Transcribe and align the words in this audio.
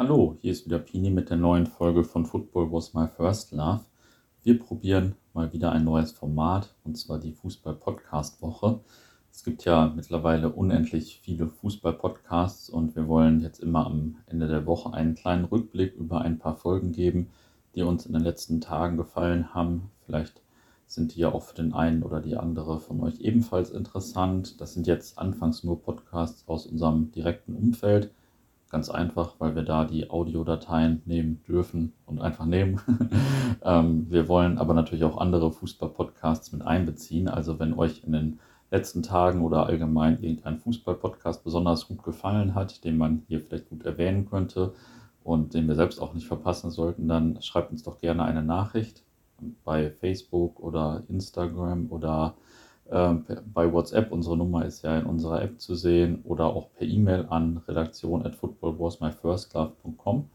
Hallo, 0.00 0.38
hier 0.40 0.52
ist 0.52 0.64
wieder 0.64 0.78
Pini 0.78 1.10
mit 1.10 1.28
der 1.28 1.36
neuen 1.36 1.66
Folge 1.66 2.04
von 2.04 2.24
Football 2.24 2.72
Was 2.72 2.94
My 2.94 3.06
First 3.06 3.52
Love. 3.52 3.84
Wir 4.42 4.58
probieren 4.58 5.14
mal 5.34 5.52
wieder 5.52 5.72
ein 5.72 5.84
neues 5.84 6.10
Format 6.10 6.74
und 6.84 6.96
zwar 6.96 7.18
die 7.18 7.32
Fußball-Podcast-Woche. 7.32 8.80
Es 9.30 9.44
gibt 9.44 9.62
ja 9.66 9.92
mittlerweile 9.94 10.48
unendlich 10.48 11.20
viele 11.22 11.48
Fußball-Podcasts 11.48 12.70
und 12.70 12.96
wir 12.96 13.08
wollen 13.08 13.40
jetzt 13.40 13.60
immer 13.60 13.84
am 13.84 14.16
Ende 14.24 14.48
der 14.48 14.64
Woche 14.64 14.94
einen 14.94 15.16
kleinen 15.16 15.44
Rückblick 15.44 15.94
über 15.96 16.22
ein 16.22 16.38
paar 16.38 16.56
Folgen 16.56 16.92
geben, 16.92 17.28
die 17.74 17.82
uns 17.82 18.06
in 18.06 18.14
den 18.14 18.22
letzten 18.22 18.62
Tagen 18.62 18.96
gefallen 18.96 19.52
haben. 19.52 19.90
Vielleicht 20.06 20.40
sind 20.86 21.14
die 21.14 21.20
ja 21.20 21.30
auch 21.30 21.42
für 21.42 21.56
den 21.56 21.74
einen 21.74 22.04
oder 22.04 22.22
die 22.22 22.38
andere 22.38 22.80
von 22.80 23.02
euch 23.02 23.20
ebenfalls 23.20 23.68
interessant. 23.68 24.62
Das 24.62 24.72
sind 24.72 24.86
jetzt 24.86 25.18
anfangs 25.18 25.62
nur 25.62 25.82
Podcasts 25.82 26.48
aus 26.48 26.64
unserem 26.64 27.12
direkten 27.12 27.54
Umfeld. 27.54 28.10
Ganz 28.70 28.88
einfach, 28.88 29.34
weil 29.40 29.56
wir 29.56 29.64
da 29.64 29.84
die 29.84 30.10
Audiodateien 30.10 31.02
nehmen 31.04 31.42
dürfen 31.46 31.92
und 32.06 32.20
einfach 32.20 32.46
nehmen. 32.46 32.80
ähm, 33.64 34.06
wir 34.08 34.28
wollen 34.28 34.58
aber 34.58 34.74
natürlich 34.74 35.04
auch 35.04 35.18
andere 35.18 35.50
Fußball-Podcasts 35.50 36.52
mit 36.52 36.62
einbeziehen. 36.62 37.28
Also 37.28 37.58
wenn 37.58 37.74
euch 37.74 38.04
in 38.04 38.12
den 38.12 38.38
letzten 38.70 39.02
Tagen 39.02 39.42
oder 39.42 39.66
allgemein 39.66 40.22
irgendein 40.22 40.58
Fußball-Podcast 40.58 41.42
besonders 41.42 41.88
gut 41.88 42.04
gefallen 42.04 42.54
hat, 42.54 42.84
den 42.84 42.96
man 42.96 43.22
hier 43.26 43.40
vielleicht 43.40 43.68
gut 43.68 43.84
erwähnen 43.84 44.30
könnte 44.30 44.72
und 45.24 45.54
den 45.54 45.66
wir 45.66 45.74
selbst 45.74 46.00
auch 46.00 46.14
nicht 46.14 46.28
verpassen 46.28 46.70
sollten, 46.70 47.08
dann 47.08 47.42
schreibt 47.42 47.72
uns 47.72 47.82
doch 47.82 47.98
gerne 47.98 48.24
eine 48.24 48.42
Nachricht 48.42 49.02
bei 49.64 49.90
Facebook 49.90 50.60
oder 50.60 51.02
Instagram 51.08 51.88
oder 51.90 52.34
bei 52.90 53.72
WhatsApp. 53.72 54.10
Unsere 54.10 54.36
Nummer 54.36 54.64
ist 54.64 54.82
ja 54.82 54.98
in 54.98 55.06
unserer 55.06 55.42
App 55.42 55.60
zu 55.60 55.74
sehen 55.74 56.20
oder 56.24 56.46
auch 56.46 56.72
per 56.74 56.86
E-Mail 56.86 57.26
an 57.30 57.62
redaktion 57.68 58.26
at 58.26 58.34
footballwasmyfirstlove.com. 58.34 60.28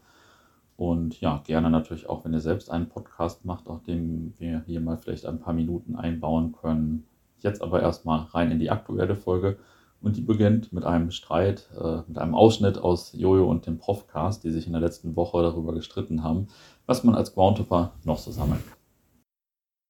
Und 0.76 1.20
ja, 1.20 1.40
gerne 1.44 1.70
natürlich 1.70 2.08
auch, 2.08 2.24
wenn 2.24 2.34
ihr 2.34 2.40
selbst 2.40 2.70
einen 2.70 2.88
Podcast 2.88 3.44
macht, 3.44 3.68
auch 3.68 3.80
den 3.82 4.34
wir 4.38 4.62
hier 4.66 4.80
mal 4.80 4.98
vielleicht 4.98 5.26
ein 5.26 5.40
paar 5.40 5.54
Minuten 5.54 5.96
einbauen 5.96 6.52
können. 6.52 7.06
Jetzt 7.40 7.62
aber 7.62 7.80
erstmal 7.80 8.20
rein 8.32 8.50
in 8.50 8.58
die 8.58 8.70
aktuelle 8.70 9.16
Folge. 9.16 9.56
Und 10.02 10.16
die 10.16 10.22
beginnt 10.22 10.72
mit 10.72 10.84
einem 10.84 11.10
Streit, 11.10 11.68
äh, 11.80 12.02
mit 12.06 12.18
einem 12.18 12.34
Ausschnitt 12.34 12.78
aus 12.78 13.12
Jojo 13.14 13.50
und 13.50 13.66
dem 13.66 13.78
Profcast, 13.78 14.44
die 14.44 14.50
sich 14.50 14.66
in 14.66 14.72
der 14.72 14.82
letzten 14.82 15.16
Woche 15.16 15.40
darüber 15.42 15.72
gestritten 15.72 16.22
haben, 16.22 16.48
was 16.84 17.02
man 17.02 17.14
als 17.14 17.34
Groundhopper 17.34 17.92
noch 18.04 18.18
so 18.18 18.30
sammeln 18.30 18.62
kann. 18.68 18.75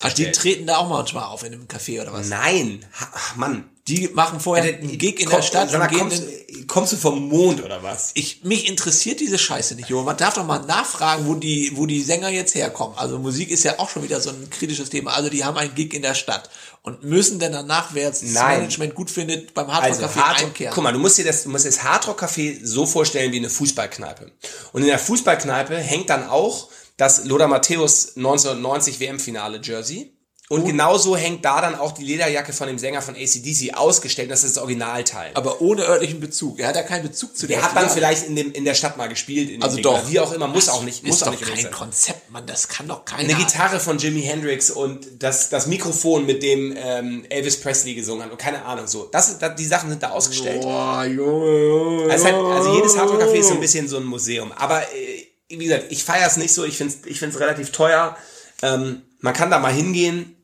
Ach, 0.02 0.12
die 0.12 0.30
treten 0.30 0.66
da 0.66 0.77
auch 0.77 0.89
manchmal 0.89 1.25
auf 1.25 1.42
in 1.42 1.55
einem 1.55 1.66
Café 1.66 2.02
oder 2.02 2.12
was? 2.12 2.28
Nein, 2.28 2.84
Ach, 2.98 3.36
Mann. 3.36 3.70
Die 3.89 4.08
machen 4.08 4.41
vorher 4.41 4.64
einen 4.64 4.98
Gig 4.98 5.20
in 5.20 5.30
der 5.30 5.42
Stadt 5.42 5.72
und 5.72 5.89
gehen 5.89 6.00
kommst, 6.00 6.25
in, 6.48 6.66
kommst 6.66 6.92
du 6.92 6.97
vom 6.97 7.28
Mond 7.28 7.62
oder 7.62 7.84
was? 7.84 8.11
Ich, 8.14 8.42
mich 8.42 8.69
interessiert 8.69 9.20
diese 9.20 9.39
Scheiße 9.39 9.77
nicht, 9.77 9.89
Junge. 9.89 10.02
Man 10.02 10.17
darf 10.17 10.34
doch 10.34 10.44
mal 10.44 10.58
nachfragen, 10.58 11.24
wo 11.28 11.34
die, 11.34 11.70
wo 11.77 11.86
die 11.86 12.02
Sänger 12.02 12.28
jetzt 12.28 12.56
herkommen. 12.56 12.98
Also 12.98 13.20
Musik 13.20 13.48
ist 13.48 13.62
ja 13.62 13.78
auch 13.78 13.89
schon 13.89 14.02
wieder 14.02 14.20
so 14.20 14.30
ein 14.30 14.50
kritisches 14.50 14.91
Thema. 14.91 15.12
Also 15.12 15.30
die 15.30 15.44
haben 15.44 15.56
einen 15.56 15.72
Gig 15.77 15.94
in 15.94 16.02
der 16.02 16.14
Stadt 16.14 16.50
und 16.83 17.05
müssen 17.05 17.39
dann 17.39 17.52
danach, 17.52 17.91
wer 17.92 18.08
jetzt 18.08 18.24
das 18.24 18.33
Management 18.33 18.97
gut 18.97 19.08
findet, 19.08 19.55
beim 19.55 19.72
Hardrock 19.72 20.11
Café 20.11 20.20
also 20.20 20.47
einkehren. 20.47 20.74
Guck 20.74 20.83
mal, 20.83 20.92
du 20.92 20.98
musst 20.98 21.19
dir 21.19 21.24
das, 21.24 21.44
du 21.44 21.50
musst 21.50 21.64
das 21.64 21.84
Hardrock 21.84 22.20
Café 22.20 22.58
so 22.64 22.86
vorstellen 22.86 23.30
wie 23.30 23.39
eine 23.39 23.50
Fußballkneipe. 23.50 24.33
Und 24.72 24.83
in 24.83 24.89
der 24.89 24.98
Fußballkneipe 24.98 25.77
hängt 25.77 26.11
dann 26.11 26.28
auch 26.28 26.69
das 26.97 27.25
Lothar 27.25 27.48
Matthäus 27.48 28.16
1990 28.16 29.00
WM-Finale 29.00 29.61
Jersey 29.62 30.16
und 30.48 30.62
oh. 30.62 30.64
genauso 30.64 31.16
hängt 31.16 31.44
da 31.44 31.61
dann 31.61 31.75
auch 31.75 31.91
die 31.91 32.05
Lederjacke 32.05 32.52
von 32.52 32.69
dem 32.69 32.78
Sänger 32.78 33.02
von 33.02 33.16
ACDC 33.16 33.75
ausgestellt. 33.75 34.30
Das 34.30 34.44
ist 34.44 34.56
das 34.56 34.62
Originalteil. 34.62 35.33
Aber 35.34 35.61
ohne 35.61 35.83
örtlichen 35.83 36.20
Bezug. 36.20 36.61
Er 36.61 36.69
hat 36.69 36.77
ja 36.77 36.84
keinen 36.84 37.02
Bezug 37.02 37.36
zu 37.36 37.48
der. 37.48 37.58
Er 37.58 37.64
hat 37.64 37.77
dann 37.77 37.91
vielleicht 37.91 38.28
in, 38.28 38.36
dem, 38.36 38.52
in 38.52 38.64
der 38.64 38.74
Stadt 38.74 38.97
mal 38.97 39.08
gespielt. 39.08 39.61
also 39.61 39.80
doch. 39.80 40.08
Wie 40.08 40.20
auch 40.20 40.30
immer, 40.30 40.47
muss 40.47 40.67
das 40.67 40.74
auch 40.74 40.84
nicht. 40.84 41.02
Muss 41.02 41.17
ist 41.17 41.22
auch 41.24 41.33
doch 41.33 41.41
nicht 41.41 41.62
kein 41.62 41.72
Konzept, 41.72 42.30
Mann. 42.30 42.47
Das 42.47 42.69
kann 42.69 42.86
doch 42.86 43.05
keiner. 43.05 43.28
Eine 43.28 43.34
Gitarre 43.34 43.80
von 43.80 43.98
Jimi 43.98 44.22
Hendrix 44.22 44.70
und 44.70 45.20
das, 45.20 45.48
das 45.48 45.67
Mikrofon, 45.67 46.27
mit 46.27 46.44
dem 46.44 46.77
ähm, 46.77 47.24
Elvis 47.28 47.61
Presley 47.61 47.96
gesungen 47.96 48.24
hat. 48.24 48.30
Und 48.30 48.39
keine 48.39 48.64
Ahnung, 48.64 48.86
so. 48.86 49.08
Das, 49.11 49.40
das, 49.40 49.57
die 49.57 49.64
Sachen 49.64 49.90
sind 49.90 50.01
da 50.01 50.11
ausgestellt. 50.11 50.63
Boah, 50.63 51.05
Junge, 51.05 51.67
Junge. 51.67 52.13
Also, 52.13 52.24
halt, 52.24 52.36
also 52.36 52.77
jedes 52.77 52.96
Hardrock 52.96 53.20
Café 53.20 53.39
ist 53.39 53.48
so 53.48 53.55
ein 53.55 53.61
bisschen 53.61 53.89
so 53.89 53.96
ein 53.96 54.05
Museum. 54.05 54.52
Aber 54.52 54.80
äh, 54.95 55.05
wie 55.48 55.64
gesagt, 55.64 55.86
ich 55.90 56.05
feiere 56.05 56.27
es 56.27 56.36
nicht 56.36 56.52
so. 56.52 56.64
Ich 56.64 56.77
finde 56.77 56.95
es 56.95 57.07
ich 57.07 57.18
find's 57.18 57.39
relativ 57.39 57.73
teuer. 57.73 58.17
Ähm, 58.62 59.02
man 59.20 59.34
kann 59.34 59.51
da 59.51 59.58
mal 59.58 59.73
hingehen 59.73 60.36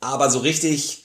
aber 0.00 0.30
so 0.30 0.40
richtig, 0.40 1.04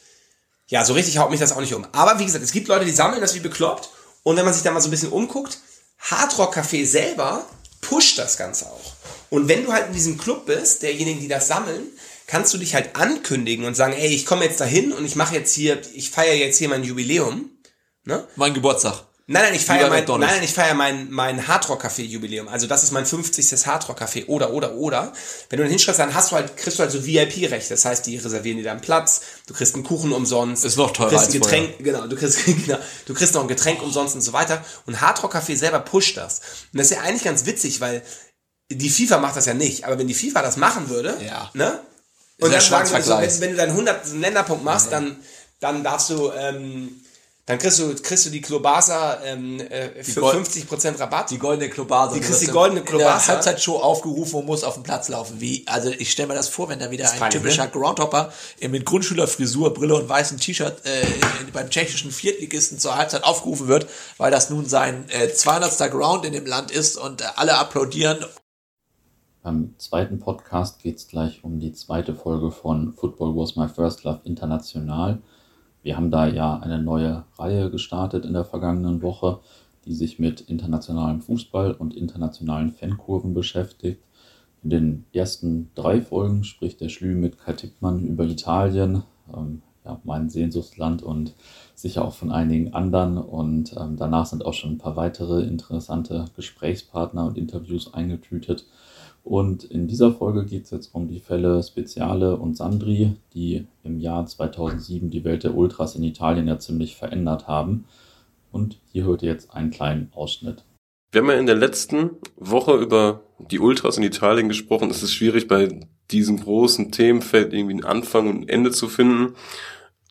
ja, 0.67 0.83
so 0.83 0.93
richtig 0.93 1.17
haut 1.17 1.29
mich 1.29 1.39
das 1.39 1.51
auch 1.51 1.61
nicht 1.61 1.73
um. 1.73 1.85
Aber 1.91 2.19
wie 2.19 2.25
gesagt, 2.25 2.43
es 2.43 2.51
gibt 2.51 2.67
Leute, 2.67 2.85
die 2.85 2.91
sammeln 2.91 3.21
das 3.21 3.35
wie 3.35 3.39
bekloppt. 3.41 3.89
Und 4.23 4.37
wenn 4.37 4.45
man 4.45 4.53
sich 4.53 4.63
da 4.63 4.71
mal 4.71 4.81
so 4.81 4.87
ein 4.87 4.91
bisschen 4.91 5.11
umguckt, 5.11 5.59
Hardrock 5.99 6.55
Café 6.57 6.85
selber 6.85 7.45
pusht 7.81 8.17
das 8.17 8.37
Ganze 8.37 8.65
auch. 8.67 8.93
Und 9.29 9.47
wenn 9.47 9.65
du 9.65 9.73
halt 9.73 9.87
in 9.87 9.93
diesem 9.93 10.17
Club 10.17 10.45
bist, 10.45 10.81
derjenigen, 10.81 11.19
die 11.19 11.27
das 11.27 11.47
sammeln, 11.47 11.83
kannst 12.25 12.53
du 12.53 12.57
dich 12.57 12.73
halt 12.73 12.95
ankündigen 12.95 13.65
und 13.65 13.75
sagen, 13.75 13.93
ey, 13.93 14.07
ich 14.07 14.25
komme 14.25 14.45
jetzt 14.45 14.59
dahin 14.59 14.91
und 14.93 15.05
ich 15.05 15.15
mache 15.15 15.35
jetzt 15.35 15.53
hier, 15.53 15.79
ich 15.93 16.09
feiere 16.09 16.35
jetzt 16.35 16.57
hier 16.57 16.69
mein 16.69 16.83
Jubiläum. 16.83 17.51
Ne? 18.03 18.27
Mein 18.35 18.53
Geburtstag. 18.53 19.03
Nein, 19.27 19.41
nein, 19.41 19.55
ich 19.55 19.65
feiere 19.65 19.89
mein, 19.89 20.05
nein, 20.05 20.19
nein, 20.19 20.43
ich 20.43 20.53
feiere 20.53 20.75
mein, 20.75 21.09
mein 21.09 21.47
Hardrock-Café-Jubiläum. 21.47 22.47
Also 22.47 22.67
das 22.67 22.83
ist 22.83 22.91
mein 22.91 23.07
50. 23.07 23.65
Hardrock-Café 23.65 24.27
oder, 24.27 24.51
oder, 24.51 24.75
oder. 24.75 25.13
Wenn 25.49 25.57
du 25.57 25.63
dann 25.63 25.71
hinschreibst, 25.71 25.99
dann 25.99 26.13
hast 26.13 26.31
du 26.31 26.35
halt, 26.35 26.55
kriegst 26.55 26.77
du 26.77 26.83
halt 26.83 26.91
so 26.91 27.03
VIP-Rechte. 27.03 27.69
Das 27.69 27.85
heißt, 27.85 28.05
die 28.05 28.17
reservieren 28.17 28.59
dir 28.59 28.65
dann 28.65 28.81
Platz, 28.81 29.21
du 29.47 29.55
kriegst 29.55 29.73
einen 29.73 29.83
Kuchen 29.83 30.11
umsonst. 30.13 30.63
Ist 30.63 30.77
noch 30.77 30.93
teurer 30.93 31.09
du 31.09 31.15
kriegst 31.15 31.33
ein 31.33 31.41
Getränk, 31.41 31.69
vorher. 31.77 31.93
genau, 31.93 32.07
du 32.07 32.15
kriegst, 32.15 32.45
genau, 32.45 32.77
du 33.07 33.13
kriegst 33.15 33.33
noch 33.33 33.41
ein 33.41 33.47
Getränk 33.47 33.81
umsonst 33.81 34.13
und 34.13 34.21
so 34.21 34.31
weiter. 34.31 34.63
Und 34.85 35.01
Hardrock-Café 35.01 35.55
selber 35.55 35.79
pusht 35.79 36.17
das. 36.17 36.41
Und 36.71 36.77
das 36.77 36.91
ist 36.91 36.97
ja 36.97 37.01
eigentlich 37.01 37.23
ganz 37.23 37.47
witzig, 37.47 37.81
weil 37.81 38.03
die 38.69 38.91
FIFA 38.91 39.17
macht 39.17 39.37
das 39.37 39.47
ja 39.47 39.55
nicht. 39.55 39.85
Aber 39.85 39.97
wenn 39.97 40.07
die 40.07 40.13
FIFA 40.13 40.43
das 40.43 40.57
machen 40.57 40.89
würde, 40.89 41.17
ja. 41.25 41.49
ne? 41.55 41.79
Und 42.39 42.53
dann 42.53 42.61
sagen 42.61 42.91
wir 42.91 43.01
so, 43.01 43.17
wenn, 43.17 43.41
wenn, 43.41 43.51
du 43.51 43.57
deinen 43.57 43.71
100. 43.71 44.13
Länderpunkt 44.13 44.63
machst, 44.63 44.91
ja. 44.91 44.99
dann, 44.99 45.15
dann 45.61 45.83
darfst 45.83 46.11
du, 46.11 46.31
ähm, 46.31 47.01
dann 47.47 47.59
kriegst 47.59 47.77
du, 47.77 47.93
kriegst 48.01 48.25
du 48.25 48.31
die 48.31 48.41
Klobasa 48.41 49.21
ähm, 49.23 49.59
äh, 49.59 50.03
für 50.03 50.21
Gold, 50.21 50.47
50% 50.47 50.99
Rabatt. 50.99 51.29
Die 51.29 51.37
goldene 51.37 51.69
Klobasa. 51.69 52.15
Die 52.15 52.19
kriegst 52.19 52.41
die 52.41 52.47
goldene 52.47 52.81
Klobasa. 52.81 53.11
In 53.11 53.19
der 53.19 53.27
Halbzeitshow 53.27 53.77
aufgerufen 53.77 54.39
und 54.39 54.47
muss 54.47 54.63
auf 54.63 54.73
den 54.73 54.81
Platz 54.81 55.09
laufen. 55.09 55.39
Wie, 55.39 55.63
also 55.67 55.89
ich 55.91 56.11
stelle 56.11 56.29
mir 56.29 56.33
das 56.33 56.49
vor, 56.49 56.69
wenn 56.69 56.79
da 56.79 56.89
wieder 56.89 57.07
ein 57.11 57.29
typischer 57.29 57.65
ne? 57.65 57.69
Groundhopper 57.69 58.33
mit 58.67 58.83
Grundschülerfrisur, 58.83 59.75
Brille 59.75 59.93
und 59.93 60.09
weißem 60.09 60.39
T-Shirt 60.39 60.85
äh, 60.85 61.05
beim 61.53 61.69
tschechischen 61.69 62.09
Viertligisten 62.09 62.79
zur 62.79 62.97
Halbzeit 62.97 63.23
aufgerufen 63.23 63.67
wird, 63.67 63.87
weil 64.17 64.31
das 64.31 64.49
nun 64.49 64.65
sein 64.65 65.07
äh, 65.09 65.31
200. 65.31 65.91
Ground 65.91 66.25
in 66.25 66.33
dem 66.33 66.47
Land 66.47 66.71
ist 66.71 66.97
und 66.97 67.21
äh, 67.21 67.25
alle 67.35 67.59
applaudieren. 67.59 68.25
Beim 69.43 69.75
zweiten 69.77 70.17
Podcast 70.17 70.81
geht 70.81 70.97
es 70.97 71.07
gleich 71.07 71.43
um 71.43 71.59
die 71.59 71.73
zweite 71.73 72.15
Folge 72.15 72.49
von 72.49 72.95
Football 72.95 73.35
Was 73.35 73.55
My 73.55 73.67
First 73.67 74.03
Love 74.03 74.21
International. 74.23 75.19
Wir 75.85 75.97
haben 75.97 76.09
da 76.09 76.25
ja 76.25 76.57
eine 76.57 76.81
neue 76.81 77.25
Reihe 77.37 77.69
gestartet 77.69 78.25
in 78.25 78.33
der 78.33 78.43
vergangenen 78.43 79.03
Woche, 79.03 79.41
die 79.85 79.93
sich 79.93 80.17
mit 80.17 80.41
internationalem 80.41 81.21
Fußball 81.21 81.73
und 81.73 81.95
internationalen 81.95 82.71
Fankurven 82.71 83.35
beschäftigt. 83.35 84.01
In 84.63 84.71
den 84.71 85.05
ersten 85.13 85.69
drei 85.75 86.01
Folgen 86.01 86.43
spricht 86.43 86.81
der 86.81 86.89
Schlü 86.89 87.13
mit 87.13 87.37
Kai 87.37 87.53
Tippmann 87.53 88.03
über 88.03 88.23
Italien, 88.23 89.03
ähm, 89.31 89.61
ja, 89.85 90.01
mein 90.03 90.31
Sehnsuchtsland 90.31 91.03
und 91.03 91.35
sicher 91.75 92.03
auch 92.03 92.15
von 92.15 92.31
einigen 92.31 92.73
anderen. 92.73 93.19
Und 93.19 93.75
ähm, 93.77 93.95
danach 93.95 94.25
sind 94.25 94.43
auch 94.43 94.55
schon 94.55 94.71
ein 94.71 94.77
paar 94.79 94.95
weitere 94.95 95.43
interessante 95.43 96.25
Gesprächspartner 96.35 97.27
und 97.27 97.37
Interviews 97.37 97.93
eingetütet. 97.93 98.65
Und 99.25 99.63
in 99.63 99.87
dieser 99.87 100.13
Folge 100.13 100.45
geht 100.45 100.65
es 100.65 100.71
jetzt 100.71 100.93
um 100.93 101.07
die 101.07 101.19
Fälle 101.19 101.63
Speziale 101.63 102.37
und 102.37 102.55
Sandri, 102.55 103.15
die 103.33 103.65
im 103.83 103.99
Jahr 103.99 104.27
2007 104.27 105.09
die 105.09 105.23
Welt 105.23 105.43
der 105.43 105.57
Ultras 105.57 105.95
in 105.95 106.03
Italien 106.03 106.47
ja 106.47 106.59
ziemlich 106.59 106.95
verändert 106.95 107.47
haben. 107.47 107.85
Und 108.51 108.77
hier 108.91 109.05
hört 109.05 109.23
ihr 109.23 109.29
jetzt 109.29 109.51
einen 109.51 109.71
kleinen 109.71 110.11
Ausschnitt. 110.13 110.63
Wir 111.11 111.21
haben 111.21 111.29
ja 111.29 111.37
in 111.37 111.47
der 111.47 111.55
letzten 111.55 112.11
Woche 112.37 112.75
über 112.75 113.21
die 113.39 113.57
Ultras 113.57 113.97
in 113.97 114.03
Italien 114.03 114.47
gesprochen. 114.47 114.91
Es 114.91 115.01
ist 115.01 115.13
schwierig, 115.13 115.47
bei 115.47 115.79
diesem 116.11 116.39
großen 116.39 116.91
Themenfeld 116.91 117.51
irgendwie 117.51 117.73
einen 117.73 117.83
Anfang 117.83 118.29
und 118.29 118.41
ein 118.41 118.47
Ende 118.47 118.69
zu 118.69 118.87
finden. 118.87 119.33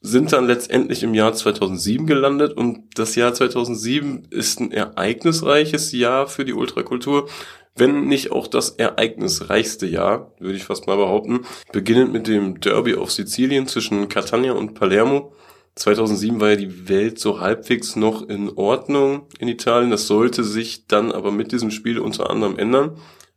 Sind 0.03 0.33
dann 0.33 0.49
letztendlich 0.49 1.05
im 1.05 1.15
Jahr 1.15 1.33
2007 1.35 2.09
gelandet 2.09 2.57
und 2.57 2.99
das 2.99 3.15
Jahr 3.15 3.33
2007 3.33 4.27
ist 4.31 4.59
ein 4.59 4.73
ereignisreiches 4.73 5.93
Jahr 5.93 6.27
für 6.27 6.45
die 6.45 6.53
Ultrakultur 6.53 7.29
wenn 7.77 8.07
nicht 8.07 8.31
auch 8.31 8.47
das 8.47 8.71
ereignisreichste 8.71 9.87
Jahr, 9.87 10.33
würde 10.39 10.57
ich 10.57 10.65
fast 10.65 10.87
mal 10.87 10.97
behaupten. 10.97 11.41
Beginnend 11.73 12.13
mit 12.13 12.29
dem 12.29 12.61
Derby 12.61 12.95
auf 12.95 13.11
Sizilien 13.11 13.67
zwischen 13.67 14.09
Catania 14.09 14.53
und 14.53 14.75
Palermo. 14.75 15.33
2007 15.75 16.41
war 16.41 16.51
ja 16.51 16.57
die 16.57 16.89
Welt 16.89 17.19
so 17.19 17.41
halbwegs 17.41 17.97
noch 17.97 18.29
in 18.29 18.51
Ordnung 18.57 19.27
in 19.41 19.49
Italien. 19.49 19.91
Das 19.91 20.07
sollte 20.07 20.45
sich 20.45 20.87
dann 20.87 21.11
aber 21.11 21.33
mit 21.33 21.51
diesem 21.51 21.73
Spiel 21.73 21.99
unter 21.99 22.31
anderem 22.31 22.59
ändern. 22.59 22.97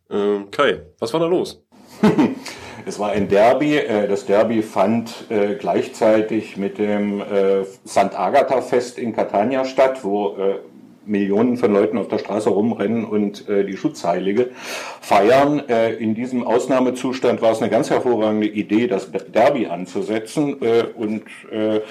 Äh, 0.09 0.41
Kai, 0.51 0.83
was 0.99 1.13
war 1.13 1.19
da 1.19 1.25
los? 1.25 1.63
Es 2.87 2.99
war 2.99 3.09
ein 3.09 3.27
Derby. 3.27 3.75
Äh, 3.75 4.07
das 4.07 4.25
Derby 4.25 4.61
fand 4.61 5.29
äh, 5.29 5.55
gleichzeitig 5.55 6.55
mit 6.55 6.77
dem 6.77 7.19
äh, 7.19 7.65
Sant'Agata-Fest 7.85 8.97
in 8.97 9.13
Catania 9.13 9.65
statt, 9.65 10.05
wo 10.05 10.37
Millionen 11.07 11.57
von 11.57 11.73
Leuten 11.73 11.97
auf 11.97 12.07
der 12.07 12.17
Straße 12.17 12.49
rumrennen 12.49 13.05
und 13.05 13.47
äh, 13.49 13.65
die 13.65 13.77
Schutzheilige 13.77 14.49
feiern. 15.01 15.67
Äh, 15.67 15.93
in 15.93 16.15
diesem 16.15 16.43
Ausnahmezustand 16.43 17.41
war 17.41 17.51
es 17.51 17.61
eine 17.61 17.71
ganz 17.71 17.89
hervorragende 17.89 18.47
Idee, 18.47 18.87
das 18.87 19.11
Derby 19.11 19.67
anzusetzen. 19.67 20.61
Äh, 20.61 20.83
und 20.95 21.23
äh, 21.51 21.81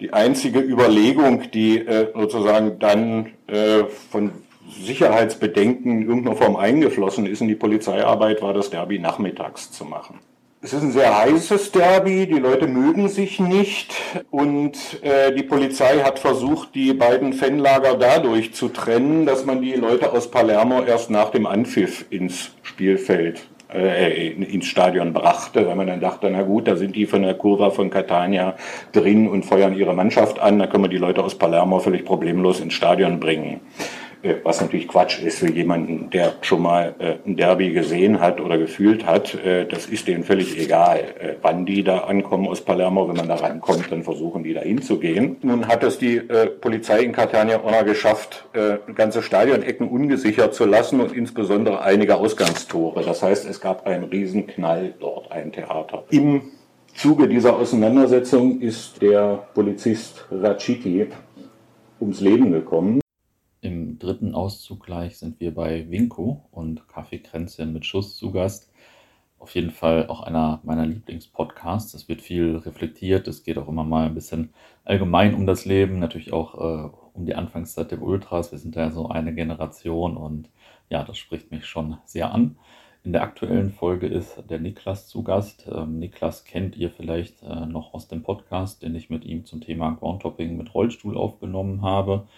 die 0.00 0.12
einzige 0.12 0.60
Überlegung, 0.60 1.50
die 1.52 1.78
äh, 1.78 2.12
sozusagen 2.14 2.78
dann 2.78 3.30
äh, 3.46 3.84
von 4.10 4.32
Sicherheitsbedenken 4.70 6.02
in 6.02 6.08
irgendeiner 6.08 6.36
Form 6.36 6.56
eingeflossen 6.56 7.26
ist 7.26 7.40
in 7.40 7.48
die 7.48 7.54
Polizeiarbeit, 7.54 8.42
war 8.42 8.52
das 8.52 8.70
Derby 8.70 8.98
nachmittags 8.98 9.72
zu 9.72 9.84
machen. 9.84 10.20
Es 10.60 10.72
ist 10.72 10.82
ein 10.82 10.90
sehr 10.90 11.16
heißes 11.16 11.70
Derby, 11.70 12.26
die 12.26 12.40
Leute 12.40 12.66
mögen 12.66 13.08
sich 13.08 13.38
nicht 13.38 13.94
und 14.32 14.76
äh, 15.04 15.32
die 15.32 15.44
Polizei 15.44 16.00
hat 16.00 16.18
versucht, 16.18 16.74
die 16.74 16.94
beiden 16.94 17.32
Fanlager 17.32 17.94
dadurch 17.94 18.54
zu 18.54 18.68
trennen, 18.68 19.24
dass 19.24 19.46
man 19.46 19.62
die 19.62 19.74
Leute 19.74 20.10
aus 20.10 20.28
Palermo 20.28 20.82
erst 20.82 21.10
nach 21.10 21.30
dem 21.30 21.46
Anpfiff 21.46 22.06
ins 22.10 22.50
Spielfeld, 22.62 23.46
äh, 23.72 24.30
ins 24.30 24.66
Stadion 24.66 25.12
brachte, 25.12 25.64
weil 25.64 25.76
man 25.76 25.86
dann 25.86 26.00
dachte, 26.00 26.28
na 26.28 26.42
gut, 26.42 26.66
da 26.66 26.74
sind 26.74 26.96
die 26.96 27.06
von 27.06 27.22
der 27.22 27.34
Kurva 27.34 27.70
von 27.70 27.88
Catania 27.88 28.56
drin 28.90 29.28
und 29.28 29.44
feuern 29.44 29.78
ihre 29.78 29.94
Mannschaft 29.94 30.40
an, 30.40 30.58
da 30.58 30.66
können 30.66 30.82
wir 30.82 30.90
die 30.90 30.96
Leute 30.96 31.22
aus 31.22 31.36
Palermo 31.36 31.78
völlig 31.78 32.04
problemlos 32.04 32.58
ins 32.58 32.74
Stadion 32.74 33.20
bringen. 33.20 33.60
Äh, 34.28 34.36
was 34.44 34.60
natürlich 34.60 34.88
Quatsch 34.88 35.22
ist 35.22 35.38
für 35.38 35.50
jemanden, 35.50 36.10
der 36.10 36.34
schon 36.42 36.62
mal 36.62 36.94
äh, 36.98 37.14
ein 37.26 37.36
Derby 37.36 37.70
gesehen 37.70 38.20
hat 38.20 38.40
oder 38.40 38.58
gefühlt 38.58 39.06
hat. 39.06 39.34
Äh, 39.34 39.66
das 39.66 39.86
ist 39.86 40.06
denen 40.06 40.24
völlig 40.24 40.58
egal, 40.58 41.38
wann 41.42 41.66
die 41.66 41.82
da 41.82 41.98
ankommen 42.00 42.46
aus 42.48 42.60
Palermo. 42.60 43.08
Wenn 43.08 43.16
man 43.16 43.28
da 43.28 43.36
reinkommt, 43.36 43.90
dann 43.90 44.02
versuchen 44.02 44.42
die 44.42 44.54
da 44.54 44.60
hinzugehen. 44.60 45.36
Nun 45.42 45.66
hat 45.66 45.82
es 45.82 45.98
die 45.98 46.20
Polizei 46.60 47.00
in 47.00 47.12
Catania 47.12 47.58
auch 47.58 47.70
noch 47.70 47.84
geschafft, 47.84 48.48
ganze 48.94 49.22
Stadionecken 49.22 49.88
ungesichert 49.88 50.54
zu 50.54 50.64
lassen 50.64 51.00
und 51.00 51.12
insbesondere 51.12 51.82
einige 51.82 52.16
Ausgangstore. 52.16 53.02
Das 53.04 53.22
heißt, 53.22 53.48
es 53.48 53.60
gab 53.60 53.86
einen 53.86 54.04
Riesenknall 54.04 54.94
dort, 55.00 55.30
ein 55.32 55.52
Theater. 55.52 56.04
Im 56.10 56.42
Zuge 56.94 57.28
dieser 57.28 57.56
Auseinandersetzung 57.56 58.60
ist 58.60 59.00
der 59.02 59.46
Polizist 59.54 60.26
Raciti 60.30 61.08
ums 62.00 62.20
Leben 62.20 62.52
gekommen. 62.52 63.00
Im 63.60 63.98
dritten 63.98 64.34
Auszug 64.34 64.84
gleich 64.86 65.18
sind 65.18 65.40
wir 65.40 65.52
bei 65.52 65.90
Winko 65.90 66.44
und 66.52 66.86
Kaffeekränzchen 66.88 67.72
mit 67.72 67.84
Schuss 67.84 68.16
zu 68.16 68.30
Gast. 68.30 68.70
Auf 69.40 69.54
jeden 69.54 69.72
Fall 69.72 70.06
auch 70.08 70.22
einer 70.22 70.60
meiner 70.62 70.86
Lieblingspodcasts. 70.86 71.94
Es 71.94 72.08
wird 72.08 72.20
viel 72.20 72.56
reflektiert. 72.56 73.26
Es 73.26 73.42
geht 73.42 73.58
auch 73.58 73.68
immer 73.68 73.84
mal 73.84 74.06
ein 74.06 74.14
bisschen 74.14 74.50
allgemein 74.84 75.34
um 75.34 75.46
das 75.46 75.64
Leben, 75.64 75.98
natürlich 75.98 76.32
auch 76.32 76.54
äh, 76.54 76.90
um 77.14 77.26
die 77.26 77.34
Anfangszeit 77.34 77.90
der 77.90 78.00
Ultras. 78.00 78.52
Wir 78.52 78.58
sind 78.58 78.76
ja 78.76 78.90
so 78.90 79.08
eine 79.08 79.34
Generation 79.34 80.16
und 80.16 80.50
ja, 80.88 81.02
das 81.02 81.18
spricht 81.18 81.50
mich 81.50 81.66
schon 81.66 81.98
sehr 82.04 82.32
an. 82.32 82.56
In 83.04 83.12
der 83.12 83.22
aktuellen 83.22 83.70
Folge 83.70 84.06
ist 84.06 84.42
der 84.48 84.60
Niklas 84.60 85.08
zu 85.08 85.22
Gast. 85.24 85.68
Ähm, 85.72 85.98
Niklas 85.98 86.44
kennt 86.44 86.76
ihr 86.76 86.90
vielleicht 86.90 87.42
äh, 87.42 87.66
noch 87.66 87.94
aus 87.94 88.06
dem 88.06 88.22
Podcast, 88.22 88.82
den 88.82 88.94
ich 88.94 89.10
mit 89.10 89.24
ihm 89.24 89.46
zum 89.46 89.60
Thema 89.60 89.90
Groundtopping 89.92 90.56
mit 90.56 90.74
Rollstuhl 90.74 91.16
aufgenommen 91.16 91.82
habe. 91.82 92.28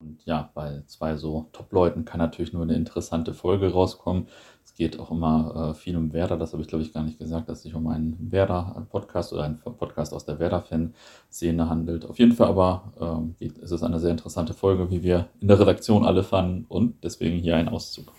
Und 0.00 0.24
ja, 0.26 0.50
bei 0.54 0.82
zwei 0.86 1.16
so 1.16 1.48
Top-Leuten 1.52 2.04
kann 2.04 2.18
natürlich 2.18 2.52
nur 2.52 2.62
eine 2.62 2.76
interessante 2.76 3.34
Folge 3.34 3.72
rauskommen. 3.72 4.28
Es 4.64 4.74
geht 4.74 5.00
auch 5.00 5.10
immer 5.10 5.70
äh, 5.70 5.74
viel 5.74 5.96
um 5.96 6.12
Werder, 6.12 6.36
das 6.36 6.52
habe 6.52 6.62
ich 6.62 6.68
glaube 6.68 6.84
ich 6.84 6.92
gar 6.92 7.02
nicht 7.02 7.18
gesagt, 7.18 7.48
dass 7.48 7.58
es 7.58 7.62
sich 7.64 7.74
um 7.74 7.88
einen 7.88 8.16
Werder-Podcast 8.30 9.32
oder 9.32 9.42
einen 9.42 9.58
Podcast 9.58 10.14
aus 10.14 10.24
der 10.24 10.38
Werder-Fan-Szene 10.38 11.68
handelt. 11.68 12.06
Auf 12.06 12.18
jeden 12.20 12.32
Fall 12.32 12.46
aber 12.48 12.92
ähm, 13.00 13.34
geht, 13.40 13.58
ist 13.58 13.72
es 13.72 13.82
eine 13.82 13.98
sehr 13.98 14.12
interessante 14.12 14.54
Folge, 14.54 14.88
wie 14.90 15.02
wir 15.02 15.28
in 15.40 15.48
der 15.48 15.58
Redaktion 15.58 16.04
alle 16.04 16.22
fanden 16.22 16.64
und 16.68 17.02
deswegen 17.02 17.38
hier 17.38 17.56
ein 17.56 17.68
Auszug. 17.68 18.12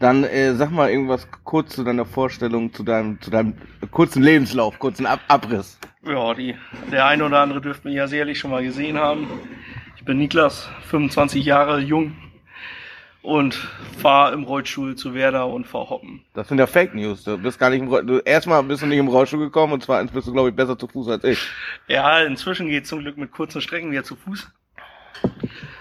Dann 0.00 0.24
äh, 0.24 0.54
sag 0.54 0.70
mal 0.72 0.90
irgendwas 0.90 1.28
kurz 1.44 1.76
zu 1.76 1.84
deiner 1.84 2.04
Vorstellung, 2.04 2.72
zu 2.72 2.82
deinem, 2.82 3.20
zu 3.20 3.30
deinem 3.30 3.54
kurzen 3.92 4.22
Lebenslauf, 4.22 4.78
kurzen 4.80 5.06
Ab 5.06 5.20
Abriss. 5.28 5.78
Ja, 6.04 6.34
die, 6.34 6.56
der 6.90 7.06
eine 7.06 7.24
oder 7.24 7.40
andere 7.40 7.60
dürfte 7.60 7.86
mich 7.86 7.96
ja 7.96 8.08
sicherlich 8.08 8.38
schon 8.38 8.50
mal 8.50 8.64
gesehen 8.64 8.98
haben. 8.98 9.28
Ich 10.04 10.06
bin 10.06 10.18
Niklas, 10.18 10.68
25 10.90 11.46
Jahre 11.46 11.80
jung 11.80 12.14
und 13.22 13.54
fahre 14.02 14.34
im 14.34 14.44
Rollstuhl 14.44 14.96
zu 14.96 15.14
Werder 15.14 15.46
und 15.46 15.66
fahre 15.66 15.88
hoppen. 15.88 16.20
Das 16.34 16.46
sind 16.46 16.58
ja 16.58 16.66
Fake 16.66 16.94
News. 16.94 17.24
Du 17.24 17.38
bist 17.38 17.58
gar 17.58 17.70
nicht 17.70 17.80
im 17.80 17.88
Rollstuhl. 17.88 18.20
Erstmal 18.26 18.62
bist 18.64 18.82
du 18.82 18.86
nicht 18.86 18.98
im 18.98 19.08
Rollstuhl 19.08 19.40
gekommen 19.40 19.72
und 19.72 19.82
zweitens 19.82 20.12
bist 20.12 20.28
du, 20.28 20.32
glaube 20.34 20.50
ich, 20.50 20.54
besser 20.54 20.78
zu 20.78 20.88
Fuß 20.88 21.08
als 21.08 21.24
ich. 21.24 21.38
Ja, 21.88 22.20
inzwischen 22.20 22.68
geht 22.68 22.86
zum 22.86 22.98
Glück 22.98 23.16
mit 23.16 23.32
kurzen 23.32 23.62
Strecken 23.62 23.92
wieder 23.92 24.04
zu 24.04 24.14
Fuß. 24.14 24.46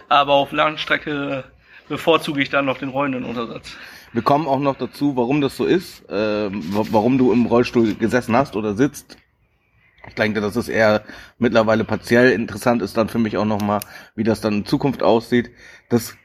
Aber 0.07 0.31
auf 0.31 0.53
Langstrecke 0.53 1.43
bevorzuge 1.89 2.41
ich 2.41 2.49
dann 2.49 2.63
noch 2.63 2.77
den 2.77 2.87
rollenden 2.87 3.25
Untersatz. 3.25 3.75
Wir 4.13 4.21
kommen 4.21 4.47
auch 4.47 4.61
noch 4.61 4.77
dazu, 4.77 5.17
warum 5.17 5.41
das 5.41 5.57
so 5.57 5.65
ist, 5.65 6.09
äh, 6.09 6.49
warum 6.49 7.17
du 7.17 7.33
im 7.33 7.45
Rollstuhl 7.45 7.95
gesessen 7.95 8.37
hast 8.37 8.55
oder 8.55 8.73
sitzt. 8.73 9.17
Ich 10.07 10.15
denke, 10.15 10.41
dass 10.41 10.55
es 10.55 10.67
eher 10.67 11.03
mittlerweile 11.37 11.85
partiell 11.85 12.31
interessant 12.31 12.81
ist 12.81 12.97
dann 12.97 13.09
für 13.09 13.19
mich 13.19 13.37
auch 13.37 13.45
nochmal, 13.45 13.79
wie 14.15 14.23
das 14.23 14.41
dann 14.41 14.53
in 14.53 14.65
Zukunft 14.65 15.01
aussieht. 15.01 15.51
Das 15.89 16.17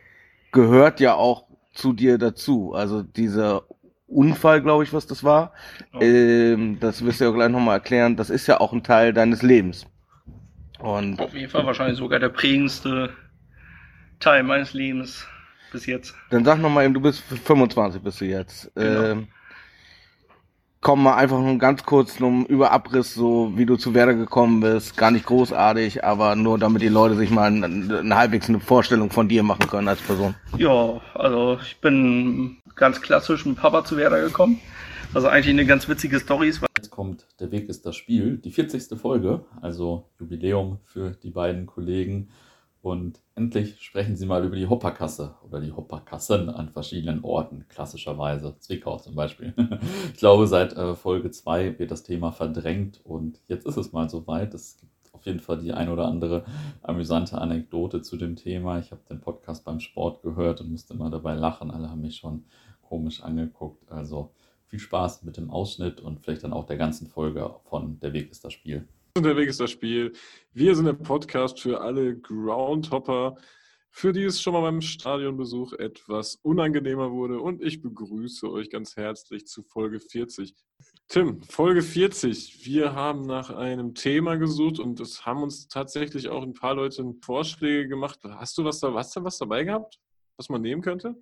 gehört 0.52 1.00
ja 1.00 1.14
auch 1.14 1.44
zu 1.72 1.92
dir 1.92 2.19
dazu. 2.19 2.75
Also 2.75 3.02
dieser 3.02 3.62
Unfall, 4.08 4.62
glaube 4.62 4.84
ich, 4.84 4.92
was 4.92 5.06
das 5.06 5.22
war. 5.22 5.52
Oh. 5.92 6.00
Ähm, 6.00 6.78
das 6.80 7.04
wirst 7.04 7.20
du 7.20 7.26
ja 7.26 7.30
gleich 7.30 7.50
nochmal 7.50 7.76
erklären. 7.76 8.16
Das 8.16 8.30
ist 8.30 8.46
ja 8.46 8.58
auch 8.60 8.72
ein 8.72 8.82
Teil 8.82 9.12
deines 9.12 9.42
Lebens. 9.42 9.86
Und 10.80 11.20
Auf 11.20 11.34
jeden 11.34 11.50
Fall 11.50 11.66
wahrscheinlich 11.66 11.98
sogar 11.98 12.19
der 12.19 12.30
prägendste 12.30 13.10
Teil 14.20 14.42
meines 14.42 14.72
Lebens 14.72 15.26
bis 15.72 15.86
jetzt. 15.86 16.14
Dann 16.30 16.44
sag 16.44 16.58
nochmal 16.58 16.84
eben, 16.84 16.94
du 16.94 17.00
bist 17.00 17.22
25 17.22 18.02
bist 18.02 18.20
du 18.20 18.25
jetzt. 18.25 18.72
Genau. 18.75 19.02
Ähm, 19.02 19.28
komm 20.80 21.02
mal 21.02 21.16
einfach 21.16 21.40
nur 21.40 21.58
ganz 21.58 21.84
kurz 21.84 22.20
um 22.20 22.46
über 22.46 22.70
Abriss, 22.70 23.14
so 23.14 23.52
wie 23.56 23.66
du 23.66 23.76
zu 23.76 23.94
Werder 23.94 24.14
gekommen 24.14 24.60
bist. 24.60 24.96
Gar 24.96 25.10
nicht 25.10 25.26
großartig, 25.26 26.04
aber 26.04 26.36
nur 26.36 26.58
damit 26.58 26.82
die 26.82 26.88
Leute 26.88 27.16
sich 27.16 27.30
mal 27.30 27.46
eine, 27.46 27.98
eine 27.98 28.16
halbwegs 28.16 28.48
eine 28.48 28.60
Vorstellung 28.60 29.10
von 29.10 29.28
dir 29.28 29.42
machen 29.42 29.66
können 29.69 29.88
als 29.88 30.00
Person. 30.00 30.34
Ja, 30.56 31.00
also 31.14 31.58
ich 31.62 31.80
bin 31.80 32.58
ganz 32.75 33.00
klassisch 33.00 33.44
mit 33.44 33.56
Papa 33.56 33.84
zu 33.84 33.96
Werder 33.96 34.20
gekommen. 34.20 34.60
Was 35.12 35.25
eigentlich 35.25 35.54
eine 35.54 35.64
ganz 35.64 35.88
witzige 35.88 36.20
Story 36.20 36.48
ist. 36.48 36.60
Jetzt 36.76 36.90
kommt 36.90 37.26
Der 37.40 37.50
Weg 37.50 37.70
ist 37.70 37.86
das 37.86 37.96
Spiel, 37.96 38.36
die 38.36 38.50
40. 38.50 38.98
Folge, 39.00 39.40
also 39.62 40.04
Jubiläum 40.20 40.80
für 40.84 41.12
die 41.12 41.30
beiden 41.30 41.64
Kollegen. 41.64 42.28
Und 42.88 43.20
endlich 43.35 43.82
sprechen 43.82 44.17
Sie 44.17 44.25
mal 44.25 44.46
über 44.46 44.56
die 44.56 44.67
Hopperkasse 44.67 45.35
oder 45.46 45.61
die 45.61 45.73
Hopperkassen 45.73 46.49
an 46.49 46.70
verschiedenen 46.70 47.23
Orten, 47.23 47.67
klassischerweise. 47.69 48.56
Zwickau 48.61 48.97
zum 48.97 49.14
Beispiel. 49.14 49.52
ich 50.14 50.18
glaube, 50.18 50.47
seit 50.47 50.73
äh, 50.73 50.95
Folge 50.95 51.30
2 51.30 51.78
wird 51.78 51.90
das 51.90 52.02
Thema 52.02 52.33
verdrängt 52.33 53.04
und 53.04 53.42
jetzt 53.47 53.66
ist 53.66 53.76
es 53.76 53.92
mal 53.92 54.09
soweit. 54.09 54.54
Es 54.54 54.78
gibt 54.78 55.12
auf 55.12 55.26
jeden 55.26 55.40
Fall 55.40 55.59
die 55.59 55.75
ein 55.75 55.90
oder 55.90 56.07
andere 56.07 56.47
amüsante 56.80 57.37
Anekdote 57.37 58.00
zu 58.00 58.16
dem 58.16 58.37
Thema. 58.37 58.78
Ich 58.78 58.90
habe 58.90 59.02
den 59.11 59.21
Podcast 59.21 59.66
beim 59.66 59.80
Sport 59.80 60.23
gehört 60.23 60.62
und 60.62 60.71
musste 60.71 60.95
immer 60.95 61.11
dabei 61.11 61.35
lachen. 61.35 61.71
Alle 61.71 61.90
haben 61.90 62.00
mich 62.00 62.16
schon 62.16 62.47
komisch 62.80 63.23
angeguckt. 63.23 63.92
Also 63.92 64.33
viel 64.64 64.78
Spaß 64.78 65.25
mit 65.25 65.37
dem 65.37 65.50
Ausschnitt 65.50 66.00
und 66.00 66.21
vielleicht 66.21 66.42
dann 66.42 66.54
auch 66.54 66.64
der 66.64 66.78
ganzen 66.78 67.07
Folge 67.07 67.54
von 67.64 68.00
Der 68.00 68.14
Weg 68.14 68.30
ist 68.30 68.47
das 68.47 68.54
Spiel. 68.54 68.88
Ist 69.18 69.58
das 69.58 69.72
Spiel. 69.72 70.12
Wir 70.52 70.76
sind 70.76 70.84
der 70.84 70.92
Podcast 70.92 71.58
für 71.58 71.80
alle 71.80 72.16
Groundhopper, 72.16 73.34
für 73.90 74.12
die 74.12 74.22
es 74.22 74.40
schon 74.40 74.52
mal 74.52 74.60
beim 74.60 74.80
Stadionbesuch 74.80 75.72
etwas 75.72 76.37
unangenehmer 76.37 77.10
wurde. 77.10 77.40
Und 77.40 77.60
ich 77.60 77.82
begrüße 77.82 78.48
euch 78.48 78.70
ganz 78.70 78.94
herzlich 78.94 79.44
zu 79.48 79.64
Folge 79.64 79.98
40. 79.98 80.54
Tim, 81.08 81.42
Folge 81.42 81.82
40. 81.82 82.64
Wir 82.64 82.94
haben 82.94 83.22
nach 83.22 83.50
einem 83.50 83.92
Thema 83.92 84.37
gesucht 84.37 84.78
und 84.78 85.00
es 85.00 85.26
haben 85.26 85.42
uns 85.42 85.66
tatsächlich 85.66 86.28
auch 86.28 86.44
ein 86.44 86.54
paar 86.54 86.76
Leute 86.76 87.12
Vorschläge 87.20 87.88
gemacht. 87.88 88.20
Hast 88.22 88.56
du 88.56 88.62
was, 88.62 88.78
da, 88.78 88.94
was, 88.94 89.16
was 89.16 89.38
dabei 89.38 89.64
gehabt, 89.64 89.98
was 90.37 90.48
man 90.48 90.62
nehmen 90.62 90.80
könnte? 90.80 91.16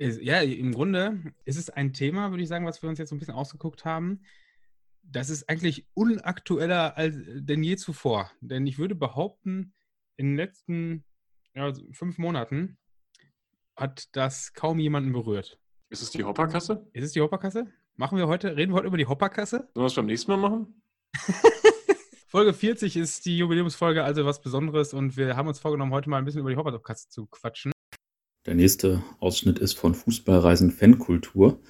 Ja, 0.00 0.40
im 0.40 0.74
Grunde 0.74 1.22
ist 1.44 1.56
es 1.56 1.70
ein 1.70 1.92
Thema, 1.92 2.32
würde 2.32 2.42
ich 2.42 2.48
sagen, 2.48 2.66
was 2.66 2.82
wir 2.82 2.88
uns 2.88 2.98
jetzt 2.98 3.10
so 3.10 3.14
ein 3.14 3.20
bisschen 3.20 3.34
ausgeguckt 3.34 3.84
haben 3.84 4.22
das 5.12 5.30
ist 5.30 5.48
eigentlich 5.48 5.86
unaktueller 5.94 6.96
als, 6.96 7.16
denn 7.34 7.62
je 7.62 7.76
zuvor. 7.76 8.30
Denn 8.40 8.66
ich 8.66 8.78
würde 8.78 8.94
behaupten, 8.94 9.74
in 10.16 10.28
den 10.28 10.36
letzten 10.36 11.04
ja, 11.54 11.72
fünf 11.92 12.18
Monaten 12.18 12.78
hat 13.76 14.08
das 14.12 14.54
kaum 14.54 14.78
jemanden 14.78 15.12
berührt. 15.12 15.58
Ist 15.90 16.02
es 16.02 16.10
die 16.10 16.24
Hopperkasse? 16.24 16.88
Ist 16.92 17.04
es 17.04 17.12
die 17.12 17.20
Hopperkasse? 17.20 17.66
Machen 17.96 18.16
wir 18.16 18.26
heute, 18.26 18.56
reden 18.56 18.72
wir 18.72 18.76
heute 18.76 18.86
über 18.86 18.96
die 18.96 19.06
Hopperkasse? 19.06 19.68
Sollen 19.74 19.84
wir 19.84 19.86
es 19.86 19.94
beim 19.94 20.06
nächsten 20.06 20.30
Mal 20.30 20.38
machen? 20.38 20.82
Folge 22.26 22.54
40 22.54 22.96
ist 22.96 23.26
die 23.26 23.36
Jubiläumsfolge, 23.36 24.02
also 24.02 24.24
was 24.24 24.40
Besonderes 24.40 24.94
und 24.94 25.18
wir 25.18 25.36
haben 25.36 25.48
uns 25.48 25.58
vorgenommen, 25.58 25.92
heute 25.92 26.08
mal 26.08 26.16
ein 26.16 26.24
bisschen 26.24 26.40
über 26.40 26.50
die 26.50 26.56
Hopperkasse 26.56 27.10
zu 27.10 27.26
quatschen. 27.26 27.72
Der 28.46 28.54
nächste 28.54 29.04
Ausschnitt 29.20 29.58
ist 29.58 29.74
von 29.74 29.94
Fußballreisen 29.94 30.70
Fankultur. 30.70 31.60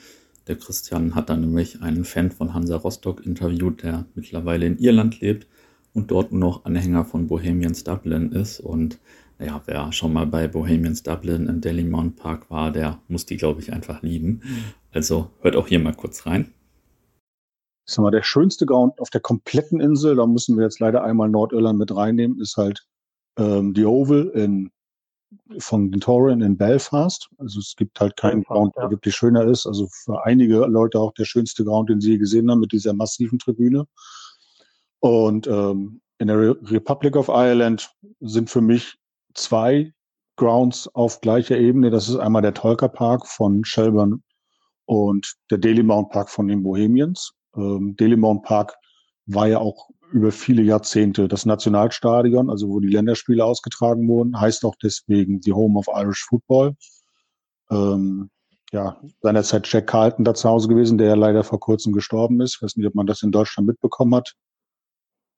Der 0.48 0.56
Christian 0.56 1.14
hat 1.14 1.30
dann 1.30 1.40
nämlich 1.40 1.82
einen 1.82 2.04
Fan 2.04 2.30
von 2.30 2.52
Hansa 2.52 2.76
Rostock 2.76 3.24
interviewt, 3.24 3.82
der 3.82 4.06
mittlerweile 4.14 4.66
in 4.66 4.78
Irland 4.78 5.20
lebt 5.20 5.46
und 5.94 6.10
dort 6.10 6.32
nur 6.32 6.40
noch 6.40 6.64
Anhänger 6.64 7.04
von 7.04 7.28
Bohemians 7.28 7.84
Dublin 7.84 8.32
ist. 8.32 8.60
Und 8.60 8.98
ja, 9.38 9.62
wer 9.66 9.92
schon 9.92 10.12
mal 10.12 10.26
bei 10.26 10.48
Bohemians 10.48 11.02
Dublin 11.02 11.46
im 11.46 11.60
Delhi 11.60 11.84
Mount 11.84 12.16
Park 12.16 12.50
war, 12.50 12.72
der 12.72 13.00
muss 13.08 13.26
die, 13.26 13.36
glaube 13.36 13.60
ich, 13.60 13.72
einfach 13.72 14.02
lieben. 14.02 14.42
Also 14.92 15.30
hört 15.40 15.56
auch 15.56 15.68
hier 15.68 15.78
mal 15.78 15.94
kurz 15.94 16.26
rein. 16.26 16.52
Ich 17.86 17.94
sag 17.94 18.02
mal, 18.02 18.10
der 18.10 18.22
schönste 18.22 18.66
Ground 18.66 19.00
auf 19.00 19.10
der 19.10 19.20
kompletten 19.20 19.80
Insel, 19.80 20.16
da 20.16 20.26
müssen 20.26 20.56
wir 20.56 20.64
jetzt 20.64 20.80
leider 20.80 21.02
einmal 21.02 21.28
Nordirland 21.28 21.78
mit 21.78 21.94
reinnehmen, 21.94 22.40
ist 22.40 22.56
halt 22.56 22.86
ähm, 23.36 23.74
die 23.74 23.84
Oval 23.84 24.28
in, 24.34 24.70
von 25.58 25.90
Glentoran 25.90 26.40
in 26.40 26.56
Belfast. 26.56 27.28
Also 27.38 27.60
es 27.60 27.74
gibt 27.76 28.00
halt 28.00 28.16
keinen 28.16 28.44
Ground, 28.44 28.74
der 28.76 28.90
wirklich 28.90 29.14
schöner 29.14 29.44
ist. 29.44 29.66
Also 29.66 29.88
für 29.90 30.24
einige 30.24 30.58
Leute 30.66 30.98
auch 30.98 31.12
der 31.14 31.24
schönste 31.24 31.64
Ground, 31.64 31.90
den 31.90 32.00
sie 32.00 32.18
gesehen 32.18 32.50
haben, 32.50 32.60
mit 32.60 32.72
dieser 32.72 32.92
massiven 32.92 33.38
Tribüne. 33.38 33.86
Und 35.00 35.46
ähm, 35.46 36.00
in 36.18 36.28
der 36.28 36.38
Re 36.38 36.56
Republic 36.62 37.16
of 37.16 37.28
Ireland 37.28 37.90
sind 38.20 38.48
für 38.50 38.60
mich 38.60 38.96
zwei 39.34 39.92
Grounds 40.36 40.88
auf 40.94 41.20
gleicher 41.20 41.58
Ebene. 41.58 41.90
Das 41.90 42.08
ist 42.08 42.16
einmal 42.16 42.42
der 42.42 42.54
Tolka 42.54 42.88
Park 42.88 43.26
von 43.26 43.64
Shelburne 43.64 44.20
und 44.86 45.34
der 45.50 45.58
Daily 45.58 45.82
Mount 45.82 46.10
Park 46.10 46.30
von 46.30 46.48
den 46.48 46.62
Bohemians. 46.62 47.32
Ähm, 47.56 47.94
Daily 47.96 48.16
Mount 48.16 48.42
Park 48.44 48.74
war 49.26 49.48
ja 49.48 49.58
auch 49.58 49.90
über 50.12 50.32
viele 50.32 50.62
Jahrzehnte 50.62 51.28
das 51.28 51.46
Nationalstadion, 51.46 52.50
also 52.50 52.68
wo 52.68 52.80
die 52.80 52.88
Länderspiele 52.88 53.44
ausgetragen 53.44 54.06
wurden, 54.08 54.40
heißt 54.40 54.64
auch 54.64 54.76
deswegen 54.82 55.40
die 55.40 55.52
Home 55.52 55.78
of 55.78 55.86
Irish 55.88 56.24
Football. 56.28 56.76
Ähm, 57.70 58.30
ja, 58.72 59.00
seinerzeit 59.20 59.70
Jack 59.70 59.86
Carlton 59.88 60.24
da 60.24 60.34
zu 60.34 60.48
Hause 60.48 60.68
gewesen, 60.68 60.98
der 60.98 61.08
ja 61.08 61.14
leider 61.14 61.44
vor 61.44 61.60
kurzem 61.60 61.92
gestorben 61.92 62.40
ist. 62.40 62.56
Ich 62.56 62.62
weiß 62.62 62.76
nicht, 62.76 62.86
ob 62.86 62.94
man 62.94 63.06
das 63.06 63.22
in 63.22 63.32
Deutschland 63.32 63.66
mitbekommen 63.68 64.14
hat 64.14 64.34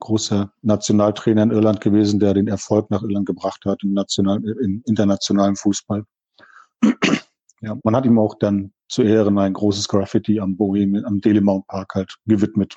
großer 0.04 0.52
Nationaltrainer 0.62 1.45
in 1.45 1.50
Irland 1.50 1.81
gewesen, 1.81 2.21
der 2.21 2.35
den 2.35 2.47
Erfolg 2.47 2.90
nach 2.90 3.02
Irland 3.02 3.26
gebracht 3.26 3.64
hat 3.64 3.83
im, 3.83 3.95
national, 3.95 4.45
im 4.45 4.83
internationalen 4.87 5.57
Fußball. 5.57 6.04
ja, 7.62 7.76
man 7.83 7.97
hat 7.97 8.04
ihm 8.04 8.19
auch 8.19 8.35
dann 8.38 8.73
zu 8.88 9.02
Ehren 9.02 9.38
ein 9.38 9.54
großes 9.54 9.88
Graffiti 9.88 10.40
am 10.40 10.57
Bohemian, 10.57 11.07
am 11.07 11.21
Daily 11.21 11.40
Mount 11.40 11.66
Park 11.66 11.95
halt 11.95 12.14
gewidmet. 12.26 12.76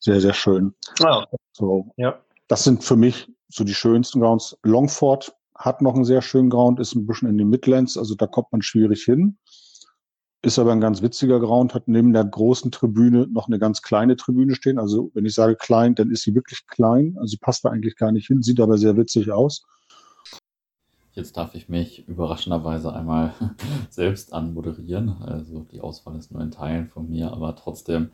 Sehr, 0.00 0.20
sehr 0.20 0.32
schön. 0.32 0.74
Ah, 1.04 1.26
So, 1.52 1.92
ja. 1.96 2.18
das 2.48 2.64
sind 2.64 2.82
für 2.82 2.96
mich 2.96 3.30
so 3.48 3.64
die 3.64 3.74
schönsten 3.74 4.20
Grounds. 4.20 4.56
Longford 4.62 5.32
hat 5.54 5.82
noch 5.82 5.94
einen 5.94 6.06
sehr 6.06 6.22
schönen 6.22 6.48
Ground, 6.48 6.80
ist 6.80 6.94
ein 6.94 7.06
bisschen 7.06 7.28
in 7.28 7.36
den 7.36 7.50
Midlands, 7.50 7.98
also 7.98 8.14
da 8.14 8.26
kommt 8.26 8.50
man 8.50 8.62
schwierig 8.62 9.04
hin. 9.04 9.36
Ist 10.42 10.58
aber 10.58 10.72
ein 10.72 10.80
ganz 10.80 11.02
witziger 11.02 11.38
Ground, 11.38 11.74
hat 11.74 11.86
neben 11.86 12.14
der 12.14 12.24
großen 12.24 12.70
Tribüne 12.70 13.26
noch 13.26 13.46
eine 13.46 13.58
ganz 13.58 13.82
kleine 13.82 14.16
Tribüne 14.16 14.54
stehen. 14.54 14.78
Also 14.78 15.10
wenn 15.12 15.26
ich 15.26 15.34
sage 15.34 15.54
klein, 15.54 15.94
dann 15.94 16.10
ist 16.10 16.22
sie 16.22 16.34
wirklich 16.34 16.66
klein. 16.66 17.14
Also 17.20 17.36
passt 17.38 17.66
da 17.66 17.68
eigentlich 17.68 17.96
gar 17.96 18.10
nicht 18.10 18.28
hin, 18.28 18.40
sieht 18.40 18.58
aber 18.58 18.78
sehr 18.78 18.96
witzig 18.96 19.30
aus. 19.30 19.66
Jetzt 21.12 21.36
darf 21.36 21.54
ich 21.54 21.68
mich 21.68 22.08
überraschenderweise 22.08 22.94
einmal 22.94 23.34
selbst 23.90 24.32
anmoderieren. 24.32 25.10
Also 25.20 25.66
die 25.70 25.82
Auswahl 25.82 26.16
ist 26.16 26.32
nur 26.32 26.40
in 26.40 26.50
Teilen 26.52 26.88
von 26.88 27.10
mir, 27.10 27.32
aber 27.32 27.54
trotzdem 27.54 28.10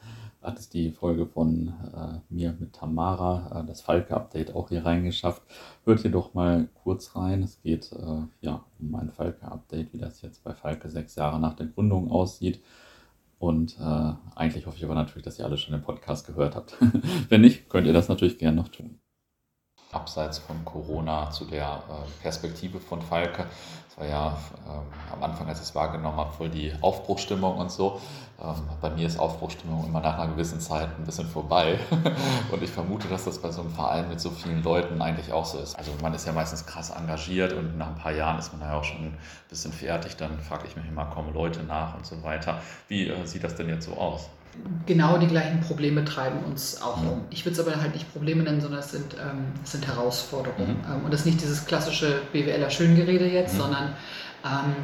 hat 0.47 0.59
es 0.59 0.69
die 0.69 0.93
Folge 0.93 1.27
von 1.27 1.75
äh, 1.95 2.21
mir 2.33 2.55
mit 2.59 2.73
Tamara, 2.73 3.61
äh, 3.61 3.67
das 3.67 3.81
Falke-Update, 3.81 4.55
auch 4.55 4.69
hier 4.69 4.87
reingeschafft. 4.87 5.43
Hört 5.85 6.01
hier 6.01 6.13
doch 6.13 6.35
mal 6.35 6.69
kurz 6.83 7.17
rein. 7.17 7.43
Es 7.43 7.61
geht 7.61 7.93
äh, 7.93 8.23
ja 8.41 8.65
um 8.79 8.95
ein 8.95 9.11
Falke-Update, 9.11 9.93
wie 9.93 9.99
das 9.99 10.23
jetzt 10.23 10.45
bei 10.45 10.55
Falke 10.55 10.89
sechs 10.89 11.17
Jahre 11.17 11.41
nach 11.41 11.55
der 11.55 11.67
Gründung 11.67 12.11
aussieht. 12.11 12.63
Und 13.39 13.77
äh, 13.79 14.13
eigentlich 14.35 14.67
hoffe 14.67 14.77
ich 14.77 14.85
aber 14.85 14.95
natürlich, 14.95 15.25
dass 15.25 15.39
ihr 15.39 15.45
alle 15.45 15.59
schon 15.59 15.73
den 15.73 15.83
Podcast 15.83 16.27
gehört 16.27 16.55
habt. 16.55 16.77
Wenn 17.29 17.41
nicht, 17.41 17.69
könnt 17.69 17.87
ihr 17.87 17.93
das 17.93 18.09
natürlich 18.09 18.39
gerne 18.39 18.57
noch 18.57 18.69
tun 18.69 18.99
abseits 19.93 20.39
von 20.39 20.65
Corona 20.65 21.31
zu 21.31 21.45
der 21.45 21.83
äh, 21.89 22.23
Perspektive 22.23 22.81
von 22.81 23.01
Falke. 23.01 23.47
Es 23.89 23.97
war 23.97 24.07
ja 24.07 24.39
ähm, 24.69 24.83
am 25.13 25.23
Anfang, 25.23 25.49
als 25.49 25.59
ich 25.61 25.67
es 25.67 25.75
wahrgenommen 25.75 26.17
habe, 26.17 26.33
voll 26.33 26.51
die 26.51 26.73
Aufbruchstimmung 26.81 27.57
und 27.57 27.71
so. 27.71 28.01
Ähm, 28.43 28.55
bei 28.81 28.91
mir 28.91 29.07
ist 29.07 29.19
Aufbruchstimmung 29.19 29.87
immer 29.87 30.01
nach 30.01 30.19
einer 30.19 30.33
gewissen 30.33 30.61
Zeit 30.61 30.89
ein 30.99 31.05
bisschen 31.05 31.27
vorbei. 31.27 31.79
und 32.53 32.63
ich 32.63 32.71
vermute, 32.71 33.09
dass 33.09 33.25
das 33.25 33.41
bei 33.41 33.51
so 33.51 33.63
einem 33.63 33.71
Verein 33.71 34.09
mit 34.09 34.21
so 34.21 34.31
vielen 34.31 34.63
Leuten 34.63 35.01
eigentlich 35.01 35.33
auch 35.33 35.45
so 35.45 35.59
ist. 35.59 35.79
Also 35.79 35.93
man 36.03 36.13
ist 36.13 36.27
ja 36.27 36.33
meistens 36.33 36.67
krass 36.67 36.91
engagiert 36.91 37.53
und 37.53 37.79
nach 37.79 37.89
ein 37.89 37.97
paar 37.97 38.13
Jahren 38.13 38.39
ist 38.39 38.53
man 38.53 38.69
ja 38.69 38.79
auch 38.79 38.85
schon 38.85 38.99
ein 38.99 39.19
bisschen 39.49 39.73
fertig. 39.73 40.17
Dann 40.17 40.41
frage 40.41 40.67
ich 40.67 40.77
mich 40.77 40.87
immer, 40.87 41.07
kommen 41.07 41.33
Leute 41.33 41.63
nach 41.63 41.95
und 41.95 42.05
so 42.05 42.23
weiter. 42.23 42.61
Wie 42.89 43.09
äh, 43.09 43.27
sieht 43.27 43.45
das 43.45 43.55
denn 43.55 43.69
jetzt 43.69 43.87
so 43.87 43.95
aus? 43.95 44.29
Genau 44.87 45.19
die 45.19 45.27
gleichen 45.27 45.61
Probleme 45.61 46.05
treiben 46.05 46.45
uns 46.45 46.81
auch 46.81 46.99
um. 46.99 47.25
Ich 47.31 47.45
würde 47.45 47.61
es 47.61 47.67
aber 47.67 47.81
halt 47.81 47.95
nicht 47.95 48.13
Probleme 48.13 48.43
nennen, 48.43 48.61
sondern 48.61 48.81
es 48.81 48.91
sind, 48.91 49.15
ähm, 49.15 49.47
es 49.63 49.73
sind 49.73 49.87
Herausforderungen. 49.87 50.79
Mhm. 50.79 50.93
Ähm, 50.93 51.05
und 51.05 51.13
das 51.13 51.21
ist 51.21 51.27
nicht 51.27 51.41
dieses 51.41 51.67
klassische 51.67 52.23
BWLer 52.33 52.71
Schöngerede 52.71 53.27
jetzt, 53.27 53.55
mhm. 53.55 53.59
sondern 53.59 53.97
ähm, 54.45 54.75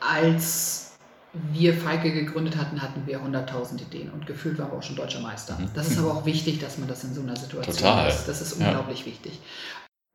als 0.00 0.92
wir 1.32 1.74
Feige 1.74 2.12
gegründet 2.12 2.56
hatten, 2.56 2.82
hatten 2.82 3.06
wir 3.06 3.20
100.000 3.20 3.82
Ideen 3.82 4.10
und 4.10 4.26
gefühlt 4.26 4.58
waren 4.58 4.72
wir 4.72 4.78
auch 4.78 4.82
schon 4.82 4.96
deutscher 4.96 5.20
Meister. 5.20 5.56
Mhm. 5.58 5.70
Das 5.74 5.88
ist 5.88 5.98
aber 6.00 6.12
auch 6.12 6.26
wichtig, 6.26 6.58
dass 6.60 6.78
man 6.78 6.88
das 6.88 7.04
in 7.04 7.14
so 7.14 7.22
einer 7.22 7.36
Situation 7.36 7.76
Total. 7.76 8.08
ist. 8.08 8.26
Das 8.26 8.40
ist 8.40 8.54
unglaublich 8.54 9.00
ja. 9.00 9.06
wichtig. 9.06 9.40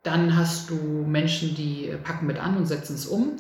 Dann 0.03 0.37
hast 0.37 0.69
du 0.69 0.75
Menschen, 0.75 1.55
die 1.55 1.91
packen 2.03 2.27
mit 2.27 2.37
an 2.37 2.57
und 2.57 2.67
setzen 2.67 2.95
es 2.95 3.07
um. 3.07 3.37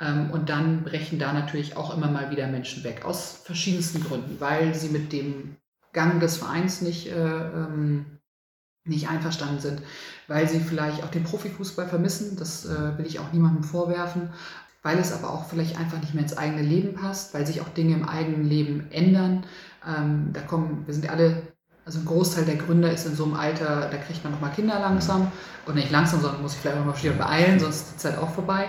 Ähm, 0.00 0.30
und 0.30 0.48
dann 0.48 0.82
brechen 0.82 1.18
da 1.18 1.32
natürlich 1.32 1.76
auch 1.76 1.96
immer 1.96 2.08
mal 2.08 2.30
wieder 2.30 2.46
Menschen 2.46 2.84
weg, 2.84 3.04
aus 3.04 3.40
verschiedensten 3.44 4.02
Gründen, 4.02 4.40
weil 4.40 4.74
sie 4.74 4.88
mit 4.88 5.12
dem 5.12 5.56
Gang 5.92 6.20
des 6.20 6.38
Vereins 6.38 6.80
nicht, 6.80 7.06
äh, 7.08 7.14
ähm, 7.14 8.06
nicht 8.84 9.08
einverstanden 9.08 9.60
sind, 9.60 9.82
weil 10.26 10.48
sie 10.48 10.60
vielleicht 10.60 11.04
auch 11.04 11.10
den 11.10 11.24
Profifußball 11.24 11.86
vermissen, 11.86 12.36
das 12.36 12.66
äh, 12.66 12.98
will 12.98 13.06
ich 13.06 13.20
auch 13.20 13.32
niemandem 13.32 13.62
vorwerfen, 13.62 14.30
weil 14.82 14.98
es 14.98 15.12
aber 15.12 15.30
auch 15.30 15.46
vielleicht 15.48 15.78
einfach 15.78 16.00
nicht 16.00 16.12
mehr 16.12 16.24
ins 16.24 16.36
eigene 16.36 16.62
Leben 16.62 16.94
passt, 16.94 17.32
weil 17.32 17.46
sich 17.46 17.60
auch 17.60 17.68
Dinge 17.68 17.94
im 17.94 18.06
eigenen 18.06 18.44
Leben 18.44 18.88
ändern. 18.90 19.46
Ähm, 19.86 20.30
da 20.32 20.40
kommen, 20.42 20.82
wir 20.84 20.92
sind 20.92 21.08
alle, 21.08 21.54
also 21.86 22.00
ein 22.00 22.04
Großteil 22.04 22.44
der 22.44 22.56
Gründer 22.56 22.92
ist 22.92 23.06
in 23.06 23.14
so 23.14 23.24
einem 23.24 23.34
Alter, 23.34 23.88
da 23.90 23.96
kriegt 23.96 24.22
man 24.24 24.32
nochmal 24.34 24.52
Kinder 24.52 24.78
langsam. 24.80 25.32
Und 25.64 25.76
nicht 25.76 25.90
langsam, 25.90 26.20
sondern 26.20 26.42
muss 26.42 26.52
sich 26.52 26.60
vielleicht 26.60 26.78
auch 26.78 26.84
mal 26.84 27.12
beeilen, 27.12 27.58
sonst 27.58 27.76
ist 27.76 27.92
die 27.92 27.96
Zeit 27.96 28.18
auch 28.18 28.34
vorbei 28.34 28.68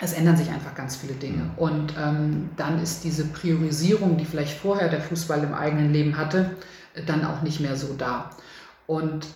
es 0.00 0.12
ändern 0.12 0.36
sich 0.36 0.50
einfach 0.50 0.74
ganz 0.74 0.96
viele 0.96 1.14
Dinge. 1.14 1.44
Mhm. 1.44 1.50
Und 1.56 1.94
ähm, 1.98 2.50
dann 2.56 2.82
ist 2.82 3.04
diese 3.04 3.24
Priorisierung, 3.24 4.16
die 4.16 4.24
vielleicht 4.24 4.58
vorher 4.58 4.88
der 4.88 5.00
Fußball 5.00 5.42
im 5.42 5.54
eigenen 5.54 5.92
Leben 5.92 6.16
hatte, 6.16 6.56
dann 7.06 7.24
auch 7.24 7.42
nicht 7.42 7.60
mehr 7.60 7.76
so 7.76 7.94
da. 7.94 8.30
Und 8.86 9.26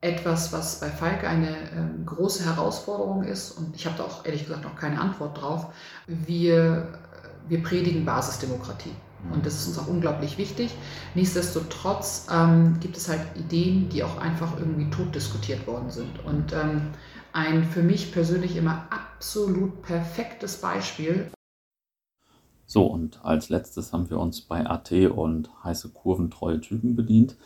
etwas, 0.00 0.52
was 0.52 0.78
bei 0.80 0.88
Falke 0.88 1.28
eine 1.28 1.50
ähm, 1.76 2.06
große 2.06 2.44
Herausforderung 2.44 3.24
ist, 3.24 3.50
und 3.52 3.74
ich 3.74 3.86
habe 3.86 3.96
da 3.98 4.04
auch 4.04 4.24
ehrlich 4.24 4.44
gesagt 4.44 4.64
noch 4.64 4.76
keine 4.76 5.00
Antwort 5.00 5.40
drauf, 5.40 5.66
wir, 6.06 6.98
wir 7.48 7.62
predigen 7.62 8.04
Basisdemokratie. 8.04 8.92
Mhm. 9.24 9.32
Und 9.32 9.46
das 9.46 9.54
ist 9.54 9.68
uns 9.68 9.78
auch 9.78 9.88
unglaublich 9.88 10.38
wichtig. 10.38 10.72
Nichtsdestotrotz 11.16 12.28
ähm, 12.32 12.78
gibt 12.78 12.96
es 12.96 13.08
halt 13.08 13.20
Ideen, 13.34 13.88
die 13.88 14.04
auch 14.04 14.18
einfach 14.18 14.56
irgendwie 14.58 14.88
tot 14.90 15.12
diskutiert 15.14 15.66
worden 15.66 15.90
sind. 15.90 16.24
Und 16.24 16.52
ähm, 16.52 16.82
ein 17.32 17.64
für 17.64 17.82
mich 17.82 18.12
persönlich 18.12 18.56
immer 18.56 18.86
absolut 19.18 19.82
perfektes 19.82 20.60
Beispiel. 20.60 21.28
So, 22.66 22.86
und 22.86 23.18
als 23.24 23.48
letztes 23.48 23.92
haben 23.92 24.08
wir 24.10 24.20
uns 24.20 24.42
bei 24.42 24.64
AT 24.64 24.92
und 24.92 25.50
heiße 25.64 25.88
kurventreue 25.88 26.60
Typen 26.60 26.94
bedient. 26.94 27.36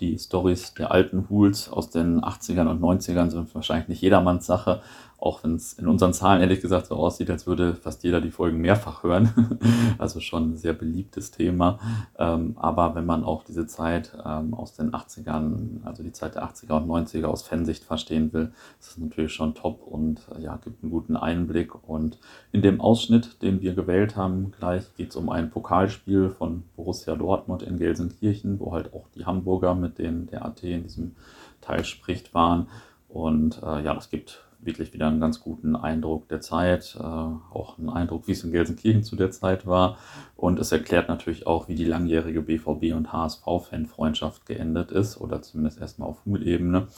Die 0.00 0.18
Stories 0.18 0.74
der 0.74 0.90
alten 0.90 1.30
Hools 1.30 1.70
aus 1.70 1.88
den 1.88 2.20
80ern 2.20 2.66
und 2.66 2.82
90ern 2.82 3.30
sind 3.30 3.54
wahrscheinlich 3.54 3.88
nicht 3.88 4.02
jedermanns 4.02 4.44
Sache, 4.44 4.82
auch 5.22 5.44
wenn 5.44 5.54
es 5.54 5.74
in 5.74 5.86
unseren 5.86 6.12
Zahlen 6.12 6.40
ehrlich 6.40 6.60
gesagt 6.60 6.86
so 6.86 6.96
aussieht, 6.96 7.30
als 7.30 7.46
würde 7.46 7.76
fast 7.76 8.02
jeder 8.02 8.20
die 8.20 8.32
Folgen 8.32 8.58
mehrfach 8.58 9.04
hören. 9.04 9.58
also 9.98 10.18
schon 10.18 10.50
ein 10.50 10.56
sehr 10.56 10.72
beliebtes 10.72 11.30
Thema. 11.30 11.78
Ähm, 12.18 12.56
aber 12.56 12.96
wenn 12.96 13.06
man 13.06 13.22
auch 13.22 13.44
diese 13.44 13.68
Zeit 13.68 14.12
ähm, 14.26 14.52
aus 14.52 14.74
den 14.74 14.90
80ern, 14.90 15.84
also 15.84 16.02
die 16.02 16.10
Zeit 16.10 16.34
der 16.34 16.42
80er 16.42 16.76
und 16.76 16.88
90er 16.88 17.26
aus 17.26 17.44
Fansicht 17.44 17.84
verstehen 17.84 18.32
will, 18.32 18.52
ist 18.80 18.90
es 18.90 18.98
natürlich 18.98 19.32
schon 19.32 19.54
top 19.54 19.86
und 19.86 20.22
äh, 20.36 20.42
ja, 20.42 20.56
gibt 20.56 20.82
einen 20.82 20.90
guten 20.90 21.16
Einblick. 21.16 21.88
Und 21.88 22.18
in 22.50 22.60
dem 22.62 22.80
Ausschnitt, 22.80 23.42
den 23.42 23.60
wir 23.60 23.74
gewählt 23.74 24.16
haben, 24.16 24.50
gleich 24.58 24.92
geht 24.96 25.10
es 25.10 25.16
um 25.16 25.30
ein 25.30 25.50
Pokalspiel 25.50 26.30
von 26.30 26.64
Borussia 26.74 27.14
Dortmund 27.14 27.62
in 27.62 27.78
Gelsenkirchen, 27.78 28.58
wo 28.58 28.72
halt 28.72 28.92
auch 28.92 29.06
die 29.14 29.24
Hamburger, 29.24 29.76
mit 29.76 29.98
denen 29.98 30.26
der 30.26 30.44
AT 30.44 30.64
in 30.64 30.82
diesem 30.82 31.14
Teil 31.60 31.84
spricht, 31.84 32.34
waren. 32.34 32.66
Und 33.08 33.62
äh, 33.62 33.84
ja, 33.84 33.94
das 33.94 34.10
gibt 34.10 34.42
wirklich 34.64 34.92
wieder 34.92 35.08
einen 35.08 35.20
ganz 35.20 35.40
guten 35.40 35.76
Eindruck 35.76 36.28
der 36.28 36.40
Zeit, 36.40 36.96
äh, 36.98 37.02
auch 37.02 37.78
einen 37.78 37.90
Eindruck, 37.90 38.26
wie 38.26 38.32
es 38.32 38.44
in 38.44 38.52
Gelsenkirchen 38.52 39.02
zu 39.02 39.16
der 39.16 39.30
Zeit 39.30 39.66
war. 39.66 39.98
Und 40.36 40.58
es 40.58 40.72
erklärt 40.72 41.08
natürlich 41.08 41.46
auch, 41.46 41.68
wie 41.68 41.74
die 41.74 41.84
langjährige 41.84 42.40
BVB- 42.40 42.94
und 42.94 43.12
HSV-Fanfreundschaft 43.12 44.46
geendet 44.46 44.90
ist 44.90 45.20
oder 45.20 45.42
zumindest 45.42 45.80
erstmal 45.80 46.08
auf 46.08 46.24
Hul-Ebene. 46.24 46.88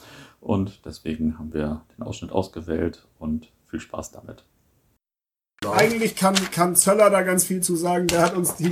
Und 0.40 0.84
deswegen 0.84 1.38
haben 1.38 1.52
wir 1.52 1.82
den 1.96 2.04
Ausschnitt 2.04 2.32
ausgewählt 2.32 3.06
und 3.18 3.48
viel 3.66 3.80
Spaß 3.80 4.12
damit. 4.12 4.44
Eigentlich 5.72 6.14
kann, 6.14 6.34
kann 6.50 6.76
Zöller 6.76 7.08
da 7.08 7.22
ganz 7.22 7.44
viel 7.44 7.62
zu 7.62 7.74
sagen. 7.76 8.06
Der 8.08 8.22
hat 8.22 8.36
uns 8.36 8.56
die, 8.56 8.70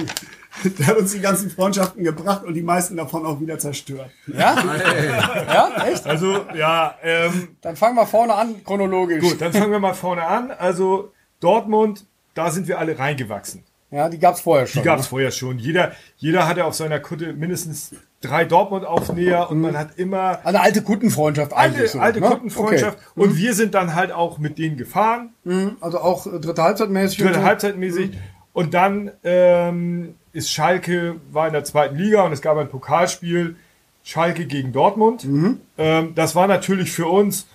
Der 0.78 0.86
hat 0.86 0.96
uns 0.98 1.12
die 1.12 1.20
ganzen 1.20 1.50
Freundschaften 1.50 2.04
gebracht 2.04 2.44
und 2.44 2.54
die 2.54 2.62
meisten 2.62 2.96
davon 2.96 3.24
auch 3.24 3.40
wieder 3.40 3.58
zerstört. 3.58 4.10
Ja? 4.26 4.56
ja, 5.46 5.84
echt? 5.86 6.06
Also, 6.06 6.44
ja, 6.54 6.94
ähm, 7.02 7.56
Dann 7.62 7.76
fangen 7.76 7.96
wir 7.96 8.06
vorne 8.06 8.34
an, 8.34 8.62
chronologisch. 8.64 9.22
gut, 9.22 9.40
dann 9.40 9.52
fangen 9.52 9.72
wir 9.72 9.78
mal 9.78 9.94
vorne 9.94 10.24
an. 10.26 10.50
Also, 10.50 11.12
Dortmund, 11.40 12.06
da 12.34 12.50
sind 12.50 12.68
wir 12.68 12.78
alle 12.78 12.98
reingewachsen. 12.98 13.64
Ja, 13.90 14.08
die 14.08 14.18
gab's 14.18 14.40
vorher 14.40 14.66
schon. 14.66 14.82
Die 14.82 14.86
gab 14.86 14.98
es 15.00 15.06
ne? 15.06 15.10
vorher 15.10 15.30
schon. 15.30 15.58
Jeder, 15.58 15.92
jeder 16.16 16.48
hatte 16.48 16.64
auf 16.64 16.74
seiner 16.74 16.98
Kutte 16.98 17.34
mindestens 17.34 17.94
drei 18.22 18.46
Dortmund-Aufnäher 18.46 19.50
und 19.50 19.60
man 19.60 19.76
hat 19.76 19.98
immer 19.98 20.38
Eine 20.44 20.60
alte 20.60 20.80
Kundenfreundschaft 20.82 21.52
eigentlich. 21.52 21.80
alte, 21.80 21.92
so, 21.92 21.98
alte 22.00 22.20
ne? 22.20 22.28
Kundenfreundschaft. 22.28 22.96
Okay. 22.98 23.20
Und 23.20 23.36
wir 23.36 23.52
sind 23.54 23.74
dann 23.74 23.94
halt 23.94 24.12
auch 24.12 24.38
mit 24.38 24.56
denen 24.58 24.76
gefahren, 24.76 25.34
Mhm. 25.44 25.76
Also 25.80 25.98
auch 25.98 26.26
äh, 26.26 26.38
dritte 26.40 26.62
Halbzeitmäßig. 26.62 27.18
dritte. 27.18 27.42
Halbzeitmäßig. 27.42 28.12
Und 28.52 28.74
dann 28.74 29.10
ähm, 29.24 30.14
ist 30.32 30.50
Schalke, 30.50 31.16
war 31.30 31.46
in 31.46 31.52
der 31.52 31.64
zweiten 31.64 31.96
Liga 31.96 32.22
und 32.22 32.32
es 32.32 32.42
gab 32.42 32.56
ein 32.56 32.68
Pokalspiel, 32.68 33.56
Schalke 34.04 34.46
gegen 34.46 34.72
Dortmund. 34.72 35.24
Mhm. 35.24 35.60
Ähm, 35.78 36.14
das 36.14 36.34
war 36.34 36.46
natürlich 36.46 36.90
für 36.90 37.06
uns, 37.06 37.46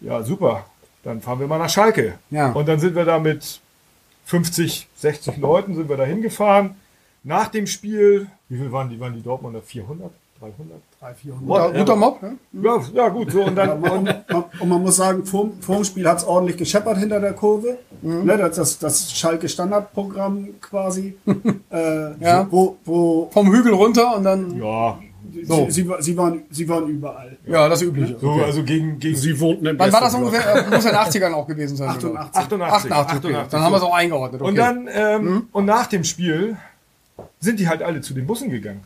ja 0.00 0.22
super, 0.22 0.66
dann 1.02 1.20
fahren 1.20 1.40
wir 1.40 1.46
mal 1.46 1.58
nach 1.58 1.70
Schalke. 1.70 2.18
Ja. 2.30 2.52
Und 2.52 2.68
dann 2.68 2.80
sind 2.80 2.94
wir 2.94 3.04
da 3.04 3.18
mit 3.18 3.60
50, 4.24 4.88
60 4.96 5.36
Leuten 5.36 5.74
sind 5.74 5.88
wir 5.88 5.96
da 5.96 6.04
hingefahren. 6.04 6.76
Nach 7.22 7.48
dem 7.48 7.66
Spiel, 7.66 8.28
wie 8.48 8.58
viel 8.58 8.72
waren 8.72 8.88
die, 8.88 8.98
waren 8.98 9.14
die 9.14 9.22
Dortmunder? 9.22 9.62
400? 9.62 10.10
300? 10.40 10.80
300, 11.00 11.18
400. 11.18 11.46
Guter, 11.46 11.78
guter 11.78 11.96
Mob, 11.96 12.22
ne? 12.22 12.36
Ja, 12.52 12.80
ja 12.94 13.08
gut, 13.08 13.30
so 13.30 13.42
und 13.44 13.54
dann, 13.56 13.82
Und, 13.82 14.04
man, 14.04 14.44
und 14.60 14.68
man 14.68 14.82
muss 14.82 14.96
sagen, 14.96 15.24
vor, 15.24 15.50
vor 15.60 15.76
dem 15.76 15.84
Spiel 15.84 16.06
hat 16.08 16.18
es 16.18 16.24
ordentlich 16.24 16.56
gescheppert 16.56 16.98
hinter 16.98 17.20
der 17.20 17.32
Kurve. 17.32 17.78
Ne, 18.02 18.36
das, 18.36 18.56
das, 18.56 18.78
das 18.78 19.12
Schalke 19.12 19.48
Standardprogramm 19.48 20.48
quasi. 20.60 21.16
äh, 21.70 22.10
Ja. 22.20 22.46
Wo, 22.50 22.76
wo 22.84 23.28
Vom 23.32 23.52
Hügel 23.52 23.72
runter 23.74 24.16
und 24.16 24.24
dann. 24.24 24.56
ja, 24.56 24.98
So. 25.44 25.64
sie, 25.66 25.70
sie, 25.82 25.88
wa- 25.88 26.00
sie, 26.02 26.16
waren, 26.16 26.42
sie 26.50 26.68
waren 26.68 26.86
überall. 26.88 27.36
Ja, 27.46 27.68
das 27.68 27.82
Übliche. 27.82 28.16
so, 28.20 28.30
also 28.32 28.62
gegen, 28.62 28.98
gegen 28.98 29.16
Sie 29.16 29.38
wohnten 29.40 29.66
im 29.66 29.78
Wann 29.78 29.92
war 29.92 30.00
das 30.02 30.14
ungefähr? 30.14 30.66
Äh, 30.66 30.70
Muss 30.74 30.84
ja 30.84 30.90
in 31.04 31.12
den 31.12 31.22
80ern 31.22 31.32
auch 31.32 31.46
gewesen 31.46 31.76
sein. 31.76 31.88
oder? 31.96 32.20
88. 32.20 32.36
88. 32.42 32.92
88, 32.92 33.30
okay. 33.30 33.46
Dann 33.50 33.60
haben 33.62 33.72
wir 33.72 33.76
es 33.78 33.82
auch 33.82 33.94
eingeordnet. 33.94 34.40
Okay. 34.40 34.48
Und 34.50 34.56
dann, 34.56 34.88
ähm, 34.92 35.48
und 35.52 35.64
nach 35.64 35.86
dem 35.86 36.04
Spiel 36.04 36.56
sind 37.40 37.58
die 37.60 37.68
halt 37.68 37.82
alle 37.82 38.00
zu 38.02 38.12
den 38.14 38.26
Bussen 38.26 38.50
gegangen. 38.50 38.82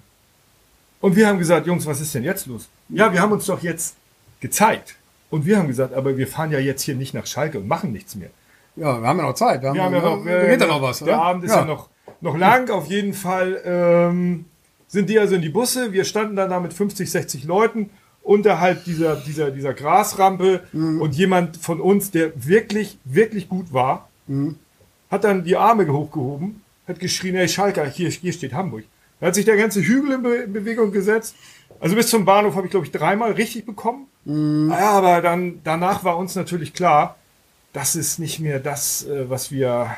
Und 1.00 1.16
wir 1.16 1.26
haben 1.26 1.38
gesagt, 1.38 1.66
Jungs, 1.66 1.86
was 1.86 2.00
ist 2.00 2.14
denn 2.14 2.24
jetzt 2.24 2.46
los? 2.46 2.68
Ja, 2.88 3.12
wir 3.12 3.20
haben 3.20 3.32
uns 3.32 3.46
doch 3.46 3.62
jetzt 3.62 3.96
gezeigt. 4.40 4.96
Und 5.30 5.46
wir 5.46 5.58
haben 5.58 5.68
gesagt, 5.68 5.94
aber 5.94 6.16
wir 6.16 6.26
fahren 6.26 6.50
ja 6.50 6.58
jetzt 6.58 6.82
hier 6.82 6.94
nicht 6.94 7.14
nach 7.14 7.26
Schalke 7.26 7.58
und 7.58 7.68
machen 7.68 7.92
nichts 7.92 8.14
mehr. 8.16 8.30
ja, 8.76 9.00
wir 9.00 9.06
haben 9.08 9.18
ja 9.18 9.24
noch 9.26 9.34
Zeit. 9.34 9.62
Wir 9.62 9.72
Wir 9.72 9.82
haben 9.82 9.94
ja 9.94 10.00
noch, 10.02 10.24
da 10.24 10.46
geht 10.46 10.60
ja 10.60 10.66
äh, 10.66 10.68
noch 10.68 10.82
was. 10.82 10.98
Der 10.98 11.08
oder? 11.08 11.22
Abend 11.22 11.44
ist 11.44 11.50
ja, 11.54 11.64
noch, 11.64 11.88
noch 12.20 12.36
lang. 12.36 12.68
Auf 12.70 12.86
jeden 12.86 13.14
Fall 13.14 13.60
ähm, 13.64 14.44
sind 14.88 15.08
die 15.08 15.18
also 15.18 15.36
in 15.36 15.42
die 15.42 15.48
Busse. 15.48 15.92
Wir 15.92 16.04
standen 16.04 16.36
dann 16.36 16.50
da 16.50 16.58
mit 16.60 16.72
50, 16.74 17.10
60 17.10 17.44
Leuten 17.44 17.90
unterhalb 18.22 18.84
dieser, 18.84 19.16
dieser, 19.16 19.50
dieser 19.50 19.72
Grasrampe. 19.72 20.62
Mhm. 20.72 21.00
Und 21.00 21.14
jemand 21.14 21.56
von 21.56 21.80
uns, 21.80 22.10
der 22.10 22.32
wirklich, 22.34 22.98
wirklich 23.04 23.48
gut 23.48 23.72
war, 23.72 24.08
Mhm. 24.26 24.56
hat 25.10 25.24
dann 25.24 25.42
die 25.44 25.56
Arme 25.56 25.88
hochgehoben, 25.92 26.62
hat 26.86 27.00
geschrien, 27.00 27.34
hey 27.34 27.48
Schalker, 27.48 27.84
hier, 27.88 28.10
hier 28.10 28.32
steht 28.32 28.52
Hamburg. 28.52 28.84
Da 29.20 29.26
hat 29.28 29.34
sich 29.34 29.44
der 29.44 29.56
ganze 29.56 29.80
Hügel 29.82 30.12
in, 30.12 30.22
Be 30.22 30.34
in 30.36 30.52
Bewegung 30.52 30.92
gesetzt. 30.92 31.34
Also 31.78 31.94
bis 31.96 32.08
zum 32.08 32.24
Bahnhof 32.24 32.56
habe 32.56 32.66
ich, 32.66 32.70
glaube 32.70 32.86
ich, 32.86 32.92
dreimal 32.92 33.32
richtig 33.32 33.64
bekommen. 33.66 34.06
Mhm. 34.24 34.70
Ja, 34.70 34.90
aber 34.90 35.20
dann, 35.22 35.60
danach 35.64 36.04
war 36.04 36.16
uns 36.18 36.34
natürlich 36.34 36.72
klar, 36.74 37.16
das 37.72 37.94
ist 37.96 38.18
nicht 38.18 38.40
mehr 38.40 38.58
das, 38.60 39.06
äh, 39.06 39.28
was 39.30 39.50
wir 39.50 39.94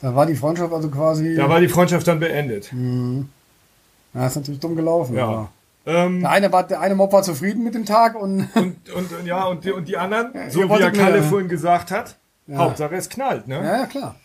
Da 0.00 0.14
war 0.14 0.26
die 0.26 0.36
Freundschaft 0.36 0.72
also 0.72 0.88
quasi. 0.90 1.34
da 1.34 1.48
war 1.48 1.60
die 1.60 1.68
Freundschaft 1.68 2.06
dann 2.06 2.20
beendet. 2.20 2.70
ja, 4.14 4.26
ist 4.26 4.36
natürlich 4.36 4.60
dumm 4.60 4.76
gelaufen. 4.76 5.16
Ja. 5.16 5.24
aber- 5.26 5.50
Ähm, 5.86 6.20
Der 6.22 6.30
eine, 6.30 6.50
war, 6.52 6.66
der 6.66 6.80
eine 6.80 6.94
Mob 6.94 7.12
war 7.12 7.22
zufrieden 7.22 7.62
mit 7.62 7.74
dem 7.74 7.84
Tag 7.84 8.14
und. 8.14 8.48
und, 8.54 8.90
und, 8.90 9.12
und 9.12 9.26
ja, 9.26 9.44
und 9.44 9.64
die, 9.64 9.70
und 9.72 9.86
die 9.86 9.96
anderen, 9.98 10.32
so 10.50 10.60
ihr 10.60 10.70
wie 10.70 10.80
ja 10.80 10.90
Kalle 10.90 11.22
vorhin 11.22 11.48
gesagt 11.48 11.90
hat, 11.90 12.16
Hauptsache 12.54 12.94
es 12.94 13.08
knallt, 13.10 13.48
ne? 13.48 13.56
ja, 13.56 13.76
ja, 13.80 13.86
klar. 13.86 14.16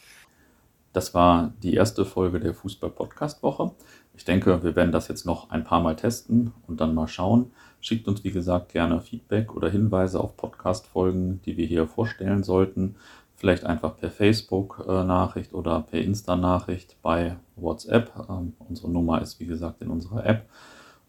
Das 0.91 1.13
war 1.13 1.53
die 1.61 1.75
erste 1.75 2.03
Folge 2.03 2.39
der 2.39 2.55
Fußball-Podcast-Woche. 2.55 3.73
Ich 4.15 4.25
denke, 4.25 4.63
wir 4.63 4.75
werden 4.75 4.91
das 4.91 5.07
jetzt 5.07 5.23
noch 5.25 5.51
ein 5.51 5.63
paar 5.63 5.81
Mal 5.81 5.95
testen 5.95 6.51
und 6.67 6.81
dann 6.81 6.95
mal 6.95 7.07
schauen. 7.07 7.51
Schickt 7.79 8.07
uns, 8.07 8.23
wie 8.23 8.31
gesagt, 8.31 8.71
gerne 8.73 8.99
Feedback 8.99 9.55
oder 9.55 9.69
Hinweise 9.69 10.19
auf 10.19 10.35
Podcast-Folgen, 10.35 11.41
die 11.43 11.57
wir 11.57 11.67
hier 11.67 11.87
vorstellen 11.87 12.41
sollten. 12.43 12.95
Vielleicht 13.35 13.65
einfach 13.65 13.95
per 13.95 14.09
Facebook-Nachricht 14.11 15.53
oder 15.53 15.81
per 15.81 16.01
Insta-Nachricht 16.01 16.97
bei 17.01 17.37
WhatsApp. 17.55 18.11
Ähm, 18.27 18.53
unsere 18.67 18.89
Nummer 18.89 19.21
ist, 19.21 19.39
wie 19.39 19.45
gesagt, 19.45 19.81
in 19.81 19.89
unserer 19.89 20.25
App. 20.25 20.49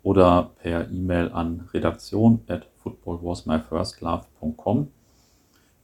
Oder 0.02 0.50
per 0.62 0.90
E-Mail 0.90 1.30
an 1.32 1.68
redaktion 1.74 2.40
at 2.48 2.68
footballwasmyfirstlove.com. 2.76 4.88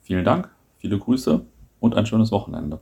Vielen 0.03 0.25
Dank, 0.25 0.49
viele 0.77 0.99
Grüße 0.99 1.45
und 1.81 1.95
ein 1.97 2.07
schönes 2.07 2.31
Wochenende. 2.31 2.79